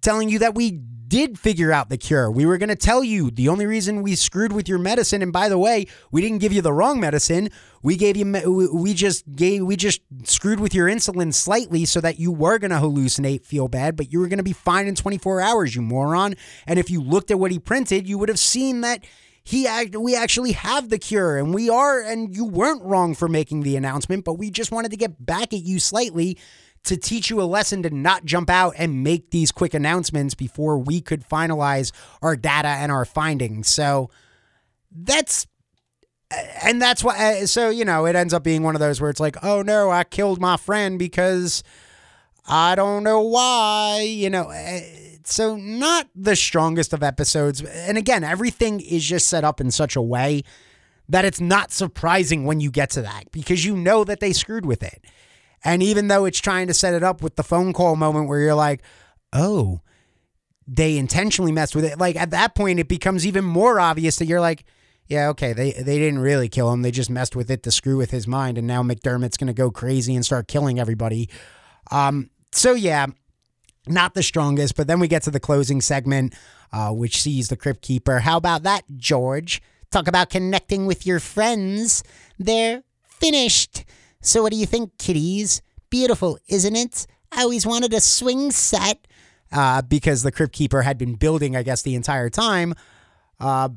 telling 0.00 0.28
you 0.28 0.38
that 0.40 0.54
we 0.54 0.80
did 1.10 1.38
figure 1.38 1.72
out 1.72 1.88
the 1.88 1.98
cure. 1.98 2.30
We 2.30 2.46
were 2.46 2.56
going 2.56 2.68
to 2.68 2.76
tell 2.76 3.02
you 3.02 3.32
the 3.32 3.48
only 3.48 3.66
reason 3.66 4.02
we 4.02 4.14
screwed 4.14 4.52
with 4.52 4.68
your 4.68 4.78
medicine 4.78 5.22
and 5.22 5.32
by 5.32 5.48
the 5.48 5.58
way, 5.58 5.86
we 6.12 6.22
didn't 6.22 6.38
give 6.38 6.52
you 6.52 6.62
the 6.62 6.72
wrong 6.72 7.00
medicine. 7.00 7.50
We 7.82 7.96
gave 7.96 8.16
you 8.16 8.70
we 8.72 8.94
just 8.94 9.24
gave 9.34 9.64
we 9.64 9.74
just 9.74 10.02
screwed 10.22 10.60
with 10.60 10.72
your 10.72 10.88
insulin 10.88 11.34
slightly 11.34 11.84
so 11.84 12.00
that 12.00 12.20
you 12.20 12.30
were 12.30 12.58
going 12.58 12.70
to 12.70 12.76
hallucinate, 12.76 13.44
feel 13.44 13.66
bad, 13.66 13.96
but 13.96 14.12
you 14.12 14.20
were 14.20 14.28
going 14.28 14.38
to 14.38 14.44
be 14.44 14.52
fine 14.52 14.86
in 14.86 14.94
24 14.94 15.40
hours, 15.40 15.74
you 15.74 15.82
moron. 15.82 16.34
And 16.66 16.78
if 16.78 16.90
you 16.90 17.02
looked 17.02 17.32
at 17.32 17.40
what 17.40 17.50
he 17.50 17.58
printed, 17.58 18.06
you 18.06 18.16
would 18.18 18.28
have 18.28 18.38
seen 18.38 18.82
that 18.82 19.04
he 19.42 19.66
act, 19.66 19.96
we 19.96 20.14
actually 20.14 20.52
have 20.52 20.90
the 20.90 20.98
cure 20.98 21.38
and 21.38 21.52
we 21.52 21.68
are 21.68 22.00
and 22.00 22.34
you 22.36 22.44
weren't 22.44 22.84
wrong 22.84 23.16
for 23.16 23.26
making 23.26 23.62
the 23.62 23.76
announcement, 23.76 24.24
but 24.24 24.34
we 24.34 24.50
just 24.50 24.70
wanted 24.70 24.92
to 24.92 24.96
get 24.96 25.24
back 25.24 25.52
at 25.52 25.62
you 25.62 25.80
slightly 25.80 26.38
to 26.84 26.96
teach 26.96 27.30
you 27.30 27.40
a 27.40 27.44
lesson 27.44 27.82
to 27.82 27.90
not 27.90 28.24
jump 28.24 28.48
out 28.48 28.74
and 28.78 29.04
make 29.04 29.30
these 29.30 29.52
quick 29.52 29.74
announcements 29.74 30.34
before 30.34 30.78
we 30.78 31.00
could 31.00 31.28
finalize 31.28 31.92
our 32.22 32.36
data 32.36 32.68
and 32.68 32.90
our 32.90 33.04
findings. 33.04 33.68
So 33.68 34.10
that's 34.90 35.46
and 36.62 36.80
that's 36.80 37.02
why 37.02 37.44
so 37.44 37.70
you 37.70 37.84
know 37.84 38.06
it 38.06 38.14
ends 38.14 38.32
up 38.32 38.44
being 38.44 38.62
one 38.62 38.74
of 38.76 38.80
those 38.80 39.00
where 39.00 39.10
it's 39.10 39.20
like 39.20 39.36
oh 39.42 39.62
no 39.62 39.90
i 39.90 40.04
killed 40.04 40.40
my 40.40 40.56
friend 40.56 40.98
because 40.98 41.62
i 42.46 42.74
don't 42.74 43.02
know 43.02 43.20
why 43.20 44.00
you 44.00 44.30
know 44.30 44.48
eh, 44.50 45.16
so 45.24 45.56
not 45.56 46.08
the 46.14 46.36
strongest 46.36 46.92
of 46.92 47.02
episodes 47.02 47.62
and 47.62 47.98
again 47.98 48.22
everything 48.22 48.80
is 48.80 49.04
just 49.04 49.26
set 49.26 49.44
up 49.44 49.60
in 49.60 49.70
such 49.70 49.96
a 49.96 50.02
way 50.02 50.42
that 51.08 51.24
it's 51.24 51.40
not 51.40 51.72
surprising 51.72 52.44
when 52.44 52.60
you 52.60 52.70
get 52.70 52.90
to 52.90 53.02
that 53.02 53.24
because 53.32 53.64
you 53.64 53.76
know 53.76 54.04
that 54.04 54.20
they 54.20 54.32
screwed 54.32 54.64
with 54.64 54.82
it 54.82 55.04
and 55.64 55.82
even 55.82 56.08
though 56.08 56.24
it's 56.24 56.40
trying 56.40 56.66
to 56.68 56.74
set 56.74 56.94
it 56.94 57.02
up 57.02 57.22
with 57.22 57.36
the 57.36 57.42
phone 57.42 57.72
call 57.72 57.96
moment 57.96 58.28
where 58.28 58.40
you're 58.40 58.54
like, 58.54 58.82
oh, 59.32 59.80
they 60.66 60.96
intentionally 60.96 61.52
messed 61.52 61.74
with 61.74 61.84
it. 61.84 61.98
Like 61.98 62.16
at 62.16 62.30
that 62.30 62.54
point, 62.54 62.78
it 62.78 62.88
becomes 62.88 63.26
even 63.26 63.44
more 63.44 63.80
obvious 63.80 64.16
that 64.16 64.26
you're 64.26 64.40
like, 64.40 64.64
yeah, 65.06 65.28
okay, 65.30 65.52
they 65.52 65.72
they 65.72 65.98
didn't 65.98 66.20
really 66.20 66.48
kill 66.48 66.72
him. 66.72 66.82
They 66.82 66.92
just 66.92 67.10
messed 67.10 67.34
with 67.34 67.50
it 67.50 67.64
to 67.64 67.72
screw 67.72 67.96
with 67.96 68.12
his 68.12 68.28
mind, 68.28 68.56
and 68.58 68.66
now 68.66 68.82
McDermott's 68.82 69.36
gonna 69.36 69.52
go 69.52 69.70
crazy 69.70 70.14
and 70.14 70.24
start 70.24 70.46
killing 70.46 70.78
everybody. 70.78 71.28
Um, 71.90 72.30
so 72.52 72.74
yeah, 72.74 73.06
not 73.88 74.14
the 74.14 74.22
strongest. 74.22 74.76
But 74.76 74.86
then 74.86 75.00
we 75.00 75.08
get 75.08 75.24
to 75.24 75.32
the 75.32 75.40
closing 75.40 75.80
segment, 75.80 76.34
uh, 76.72 76.92
which 76.92 77.20
sees 77.20 77.48
the 77.48 77.56
Crypt 77.56 77.82
Keeper. 77.82 78.20
How 78.20 78.36
about 78.36 78.62
that, 78.62 78.84
George? 78.96 79.60
Talk 79.90 80.06
about 80.06 80.30
connecting 80.30 80.86
with 80.86 81.04
your 81.04 81.18
friends. 81.18 82.04
They're 82.38 82.84
finished. 83.08 83.84
So, 84.22 84.42
what 84.42 84.52
do 84.52 84.58
you 84.58 84.66
think, 84.66 84.98
kiddies? 84.98 85.62
Beautiful, 85.88 86.38
isn't 86.48 86.76
it? 86.76 87.06
I 87.32 87.42
always 87.42 87.66
wanted 87.66 87.94
a 87.94 88.00
swing 88.00 88.50
set 88.50 89.06
uh, 89.52 89.82
because 89.82 90.22
the 90.22 90.32
Crypt 90.32 90.52
Keeper 90.52 90.82
had 90.82 90.98
been 90.98 91.14
building, 91.14 91.56
I 91.56 91.62
guess, 91.62 91.82
the 91.82 91.94
entire 91.94 92.28
time. 92.28 92.74
Uh, 93.38 93.70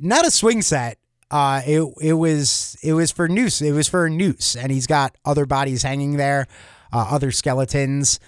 not 0.00 0.26
a 0.26 0.30
swing 0.30 0.62
set. 0.62 0.98
Uh, 1.30 1.60
it 1.66 1.82
it 2.00 2.12
was 2.14 2.76
it 2.82 2.94
was 2.94 3.10
for 3.10 3.28
noose. 3.28 3.60
It 3.60 3.72
was 3.72 3.86
for 3.86 4.06
a 4.06 4.10
noose, 4.10 4.56
and 4.56 4.72
he's 4.72 4.86
got 4.86 5.14
other 5.26 5.44
bodies 5.44 5.82
hanging 5.82 6.16
there, 6.16 6.46
uh, 6.90 7.06
other 7.10 7.30
skeletons, 7.30 8.18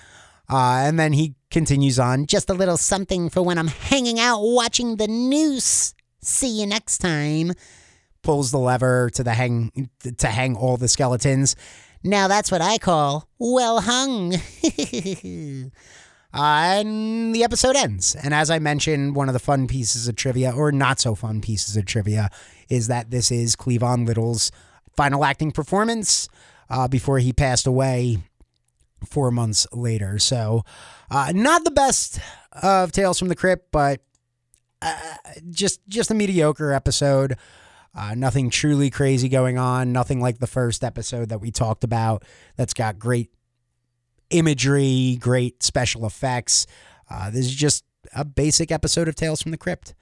uh, 0.50 0.82
and 0.84 0.98
then 0.98 1.14
he 1.14 1.34
continues 1.50 1.98
on. 1.98 2.26
Just 2.26 2.50
a 2.50 2.54
little 2.54 2.76
something 2.76 3.30
for 3.30 3.40
when 3.42 3.56
I'm 3.56 3.68
hanging 3.68 4.20
out 4.20 4.42
watching 4.42 4.96
the 4.96 5.08
noose. 5.08 5.94
See 6.20 6.60
you 6.60 6.66
next 6.66 6.98
time 6.98 7.52
pulls 8.22 8.50
the 8.50 8.58
lever 8.58 9.10
to 9.14 9.22
the 9.22 9.34
hang 9.34 9.90
to 10.18 10.26
hang 10.26 10.56
all 10.56 10.76
the 10.76 10.88
skeletons. 10.88 11.56
Now 12.02 12.28
that's 12.28 12.50
what 12.50 12.60
I 12.60 12.78
call 12.78 13.28
well 13.38 13.80
hung. 13.80 14.34
and 16.32 17.34
the 17.34 17.44
episode 17.44 17.76
ends. 17.76 18.14
And 18.14 18.32
as 18.32 18.50
I 18.50 18.58
mentioned, 18.58 19.14
one 19.16 19.28
of 19.28 19.32
the 19.32 19.38
fun 19.38 19.66
pieces 19.66 20.08
of 20.08 20.16
trivia, 20.16 20.52
or 20.52 20.72
not 20.72 21.00
so 21.00 21.14
fun 21.14 21.40
pieces 21.40 21.76
of 21.76 21.86
trivia, 21.86 22.30
is 22.68 22.88
that 22.88 23.10
this 23.10 23.30
is 23.30 23.56
Cleavon 23.56 24.06
Little's 24.06 24.52
final 24.96 25.24
acting 25.24 25.50
performance 25.50 26.28
uh, 26.68 26.88
before 26.88 27.18
he 27.18 27.32
passed 27.32 27.66
away 27.66 28.18
four 29.04 29.30
months 29.30 29.66
later. 29.72 30.18
So, 30.18 30.62
uh, 31.10 31.32
not 31.34 31.64
the 31.64 31.70
best 31.70 32.20
of 32.62 32.92
Tales 32.92 33.18
from 33.18 33.28
the 33.28 33.36
Crypt, 33.36 33.72
but 33.72 34.00
uh, 34.82 35.14
just 35.50 35.80
just 35.88 36.10
a 36.10 36.14
mediocre 36.14 36.72
episode. 36.72 37.36
Uh, 37.94 38.14
nothing 38.14 38.50
truly 38.50 38.90
crazy 38.90 39.28
going 39.28 39.58
on. 39.58 39.92
Nothing 39.92 40.20
like 40.20 40.38
the 40.38 40.46
first 40.46 40.84
episode 40.84 41.28
that 41.30 41.40
we 41.40 41.50
talked 41.50 41.84
about 41.84 42.24
that's 42.56 42.74
got 42.74 42.98
great 42.98 43.30
imagery, 44.30 45.18
great 45.20 45.62
special 45.62 46.06
effects. 46.06 46.66
Uh, 47.10 47.30
this 47.30 47.46
is 47.46 47.54
just 47.54 47.84
a 48.14 48.24
basic 48.24 48.70
episode 48.70 49.08
of 49.08 49.14
Tales 49.14 49.42
from 49.42 49.50
the 49.50 49.58
Crypt. 49.58 49.94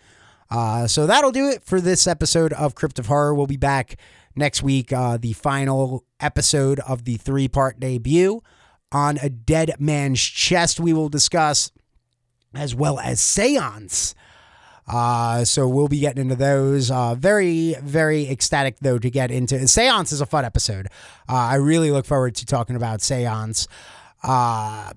Uh, 0.51 0.87
so 0.87 1.07
that'll 1.07 1.33
do 1.33 1.49
it 1.49 1.63
for 1.63 1.81
this 1.81 2.07
episode 2.07 2.53
of 2.55 2.75
Crypt 2.75 2.99
of 2.99 3.07
Horror. 3.07 3.35
We'll 3.35 3.47
be 3.47 3.57
back 3.57 3.97
next 4.37 4.63
week, 4.63 4.93
uh, 4.93 5.17
the 5.17 5.33
final 5.33 6.05
episode 6.21 6.81
of 6.81 7.05
the 7.05 7.17
three 7.17 7.49
part 7.49 7.81
debut 7.81 8.43
on 8.93 9.19
a 9.23 9.29
dead 9.29 9.75
man's 9.79 10.21
chest. 10.21 10.81
We 10.81 10.93
will 10.93 11.09
discuss 11.09 11.71
as 12.55 12.75
well 12.75 12.99
as 12.99 13.21
seance. 13.21 14.15
Uh, 14.89 15.45
so 15.45 15.69
we'll 15.69 15.89
be 15.89 16.01
getting 16.01 16.23
into 16.23 16.35
those. 16.35 16.91
Uh, 16.91 17.15
very, 17.15 17.75
very 17.83 18.29
ecstatic 18.29 18.79
though 18.81 18.99
to 18.99 19.11
get 19.11 19.31
into. 19.31 19.67
Seance 19.69 20.13
is 20.13 20.21
a 20.21 20.27
fun 20.27 20.45
episode. 20.45 20.87
Uh, 21.29 21.35
I 21.35 21.55
really 21.57 21.91
look 21.91 22.07
forward 22.07 22.35
to 22.37 22.47
talking 22.47 22.77
about 22.77 23.01
Seance. 23.01 23.69
Uh, 24.23 24.93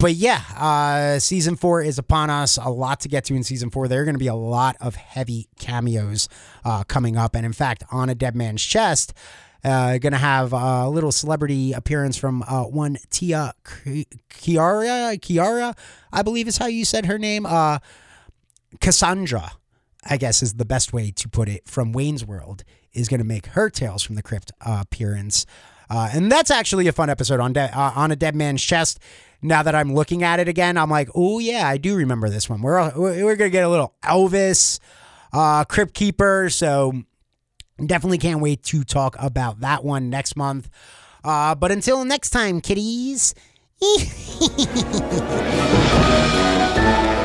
but 0.00 0.14
yeah, 0.14 0.42
uh, 0.56 1.18
season 1.18 1.56
four 1.56 1.82
is 1.82 1.98
upon 1.98 2.30
us. 2.30 2.56
A 2.56 2.70
lot 2.70 3.00
to 3.00 3.08
get 3.08 3.24
to 3.26 3.34
in 3.34 3.44
season 3.44 3.70
four. 3.70 3.86
There 3.86 4.00
are 4.00 4.04
going 4.04 4.14
to 4.14 4.18
be 4.18 4.28
a 4.28 4.34
lot 4.34 4.76
of 4.80 4.94
heavy 4.94 5.48
cameos 5.58 6.28
uh, 6.64 6.84
coming 6.84 7.18
up, 7.18 7.36
and 7.36 7.44
in 7.44 7.52
fact, 7.52 7.84
on 7.92 8.08
a 8.08 8.14
dead 8.14 8.34
man's 8.34 8.64
chest. 8.64 9.12
Uh, 9.62 9.98
gonna 9.98 10.16
have 10.16 10.54
a 10.54 10.88
little 10.88 11.12
celebrity 11.12 11.74
appearance 11.74 12.16
from 12.16 12.42
uh, 12.44 12.62
one 12.62 12.96
Tia 13.10 13.52
Carrere 13.62 15.18
Carrere, 15.18 15.74
I 16.10 16.22
believe 16.22 16.48
is 16.48 16.56
how 16.56 16.66
you 16.66 16.86
said 16.86 17.04
her 17.04 17.18
name. 17.18 17.44
Uh, 17.44 17.78
Cassandra, 18.80 19.52
I 20.08 20.16
guess 20.16 20.42
is 20.42 20.54
the 20.54 20.64
best 20.64 20.92
way 20.92 21.10
to 21.10 21.28
put 21.28 21.48
it, 21.48 21.68
from 21.68 21.92
Wayne's 21.92 22.24
World, 22.24 22.64
is 22.92 23.08
going 23.08 23.18
to 23.18 23.26
make 23.26 23.46
her 23.46 23.70
Tales 23.70 24.02
from 24.02 24.16
the 24.16 24.22
Crypt 24.22 24.52
uh, 24.64 24.78
appearance. 24.82 25.46
Uh, 25.88 26.08
and 26.12 26.30
that's 26.30 26.50
actually 26.50 26.86
a 26.86 26.92
fun 26.92 27.10
episode 27.10 27.40
on 27.40 27.52
de- 27.52 27.76
uh, 27.76 27.92
on 27.96 28.12
a 28.12 28.16
dead 28.16 28.36
man's 28.36 28.62
chest. 28.62 29.00
Now 29.42 29.62
that 29.62 29.74
I'm 29.74 29.92
looking 29.92 30.22
at 30.22 30.38
it 30.38 30.48
again, 30.48 30.78
I'm 30.78 30.90
like, 30.90 31.08
oh 31.14 31.40
yeah, 31.40 31.66
I 31.66 31.78
do 31.78 31.96
remember 31.96 32.28
this 32.28 32.48
one. 32.48 32.62
We're 32.62 32.92
we're 32.96 33.36
gonna 33.36 33.50
get 33.50 33.64
a 33.64 33.68
little 33.68 33.94
Elvis, 34.04 34.78
uh, 35.32 35.64
Crypt 35.64 35.94
Keeper. 35.94 36.48
So 36.50 36.92
definitely 37.84 38.18
can't 38.18 38.40
wait 38.40 38.62
to 38.64 38.84
talk 38.84 39.16
about 39.18 39.60
that 39.60 39.82
one 39.82 40.10
next 40.10 40.36
month. 40.36 40.70
Uh, 41.24 41.54
but 41.56 41.72
until 41.72 42.04
next 42.04 42.30
time, 42.30 42.60
kiddies. 42.60 43.34